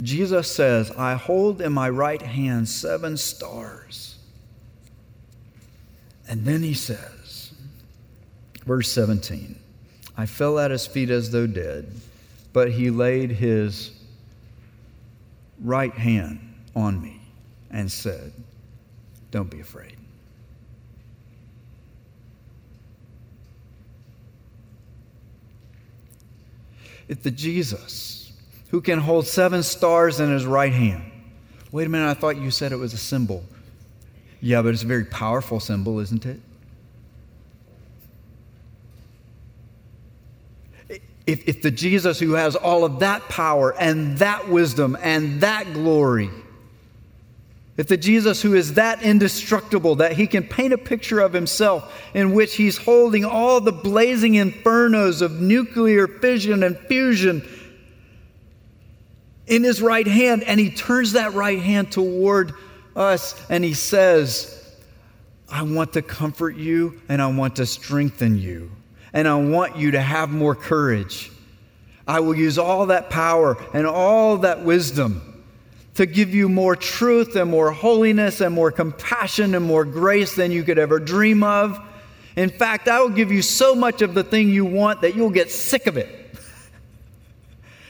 Jesus 0.01 0.51
says, 0.51 0.91
I 0.91 1.13
hold 1.13 1.61
in 1.61 1.71
my 1.71 1.89
right 1.89 2.21
hand 2.21 2.67
seven 2.67 3.15
stars. 3.15 4.17
And 6.27 6.43
then 6.43 6.63
he 6.63 6.73
says, 6.73 7.53
verse 8.65 8.91
17, 8.91 9.55
I 10.17 10.25
fell 10.25 10.59
at 10.59 10.71
his 10.71 10.87
feet 10.87 11.09
as 11.09 11.31
though 11.31 11.47
dead, 11.47 11.91
but 12.51 12.71
he 12.71 12.89
laid 12.89 13.31
his 13.31 13.91
right 15.61 15.93
hand 15.93 16.39
on 16.75 17.01
me 17.01 17.21
and 17.71 17.91
said, 17.91 18.33
Don't 19.31 19.49
be 19.49 19.59
afraid. 19.59 19.94
If 27.07 27.23
the 27.23 27.31
Jesus 27.31 28.15
who 28.75 28.81
can 28.81 28.99
hold 28.99 29.25
seven 29.27 29.63
stars 29.63 30.19
in 30.19 30.29
his 30.31 30.45
right 30.45 30.73
hand. 30.73 31.09
Wait 31.71 31.87
a 31.87 31.89
minute, 31.89 32.09
I 32.09 32.13
thought 32.13 32.37
you 32.37 32.51
said 32.51 32.71
it 32.71 32.77
was 32.77 32.93
a 32.93 32.97
symbol. 32.97 33.43
Yeah, 34.41 34.61
but 34.61 34.73
it's 34.73 34.83
a 34.83 34.87
very 34.87 35.05
powerful 35.05 35.59
symbol, 35.59 35.99
isn't 35.99 36.25
it? 36.25 36.41
If, 41.25 41.47
if 41.47 41.61
the 41.61 41.71
Jesus 41.71 42.19
who 42.19 42.33
has 42.33 42.55
all 42.55 42.85
of 42.85 42.99
that 42.99 43.27
power 43.29 43.73
and 43.79 44.17
that 44.19 44.49
wisdom 44.49 44.97
and 45.01 45.41
that 45.41 45.73
glory, 45.73 46.29
if 47.77 47.87
the 47.87 47.97
Jesus 47.97 48.41
who 48.41 48.53
is 48.53 48.75
that 48.75 49.03
indestructible 49.03 49.95
that 49.95 50.13
he 50.13 50.27
can 50.27 50.43
paint 50.43 50.73
a 50.73 50.77
picture 50.77 51.19
of 51.19 51.33
himself 51.33 51.93
in 52.13 52.33
which 52.33 52.55
he's 52.55 52.77
holding 52.77 53.25
all 53.25 53.59
the 53.59 53.73
blazing 53.73 54.33
infernos 54.33 55.21
of 55.21 55.41
nuclear 55.41 56.07
fission 56.07 56.63
and 56.63 56.77
fusion 56.77 57.45
in 59.47 59.63
his 59.63 59.81
right 59.81 60.07
hand, 60.07 60.43
and 60.43 60.59
he 60.59 60.71
turns 60.71 61.11
that 61.11 61.33
right 61.33 61.59
hand 61.59 61.91
toward 61.91 62.53
us 62.95 63.39
and 63.49 63.63
he 63.63 63.73
says, 63.73 64.51
I 65.49 65.61
want 65.61 65.93
to 65.93 66.01
comfort 66.01 66.55
you 66.55 67.01
and 67.09 67.21
I 67.21 67.27
want 67.27 67.57
to 67.57 67.65
strengthen 67.65 68.37
you, 68.37 68.71
and 69.13 69.27
I 69.27 69.35
want 69.35 69.75
you 69.75 69.91
to 69.91 70.01
have 70.01 70.29
more 70.29 70.55
courage. 70.55 71.31
I 72.07 72.21
will 72.21 72.35
use 72.35 72.57
all 72.57 72.87
that 72.87 73.09
power 73.09 73.57
and 73.73 73.85
all 73.85 74.37
that 74.37 74.63
wisdom 74.63 75.34
to 75.95 76.05
give 76.05 76.35
you 76.35 76.49
more 76.49 76.75
truth 76.75 77.35
and 77.35 77.49
more 77.49 77.71
holiness 77.71 78.41
and 78.41 78.53
more 78.53 78.71
compassion 78.71 79.55
and 79.55 79.65
more 79.65 79.85
grace 79.85 80.35
than 80.35 80.51
you 80.51 80.63
could 80.63 80.77
ever 80.77 80.99
dream 80.99 81.41
of. 81.43 81.79
In 82.35 82.49
fact, 82.49 82.87
I 82.87 82.99
will 82.99 83.09
give 83.09 83.31
you 83.31 83.41
so 83.41 83.75
much 83.75 84.01
of 84.01 84.13
the 84.13 84.23
thing 84.23 84.49
you 84.49 84.65
want 84.65 85.01
that 85.01 85.15
you'll 85.15 85.29
get 85.29 85.51
sick 85.51 85.87
of 85.87 85.97
it. 85.97 86.21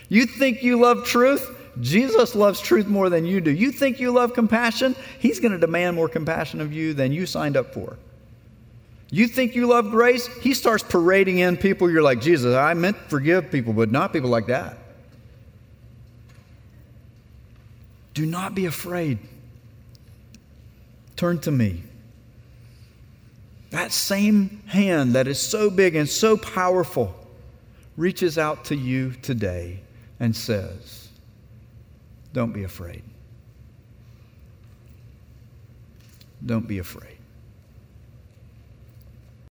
You 0.08 0.28
think 0.28 0.62
you 0.62 0.80
love 0.80 1.04
truth? 1.04 1.50
Jesus 1.82 2.36
loves 2.36 2.62
truth 2.62 2.86
more 2.86 3.10
than 3.10 3.26
you 3.26 3.42
do. 3.42 3.50
You 3.50 3.72
think 3.72 4.00
you 4.00 4.12
love 4.12 4.36
compassion? 4.36 4.96
He's 5.18 5.40
going 5.40 5.52
to 5.52 5.58
demand 5.58 5.96
more 5.96 6.08
compassion 6.08 6.62
of 6.62 6.72
you 6.72 6.94
than 6.94 7.12
you 7.12 7.26
signed 7.26 7.58
up 7.58 7.74
for. 7.74 7.98
You 9.10 9.28
think 9.28 9.56
you 9.56 9.66
love 9.66 9.90
grace? 9.90 10.28
He 10.38 10.54
starts 10.54 10.84
parading 10.84 11.40
in 11.40 11.58
people. 11.58 11.90
You're 11.90 12.04
like, 12.04 12.22
Jesus, 12.22 12.56
I 12.56 12.76
meant 12.76 12.98
forgive 13.10 13.52
people, 13.52 13.74
but 13.74 13.90
not 13.90 14.14
people 14.14 14.30
like 14.30 14.46
that. 14.46 14.78
Do 18.16 18.26
not 18.26 18.56
be 18.56 18.66
afraid. 18.66 19.20
Turn 21.18 21.38
to 21.42 21.52
me. 21.52 21.84
That 23.72 23.92
same 23.92 24.64
hand 24.68 25.14
that 25.14 25.28
is 25.28 25.40
so 25.40 25.70
big 25.70 25.96
and 25.96 26.10
so 26.10 26.38
powerful 26.38 27.14
reaches 27.98 28.38
out 28.38 28.66
to 28.66 28.76
you 28.76 29.12
today 29.22 29.82
and 30.20 30.34
says, 30.34 31.10
Don't 32.32 32.54
be 32.54 32.64
afraid. 32.64 33.04
Don't 36.46 36.68
be 36.68 36.78
afraid. 36.78 37.15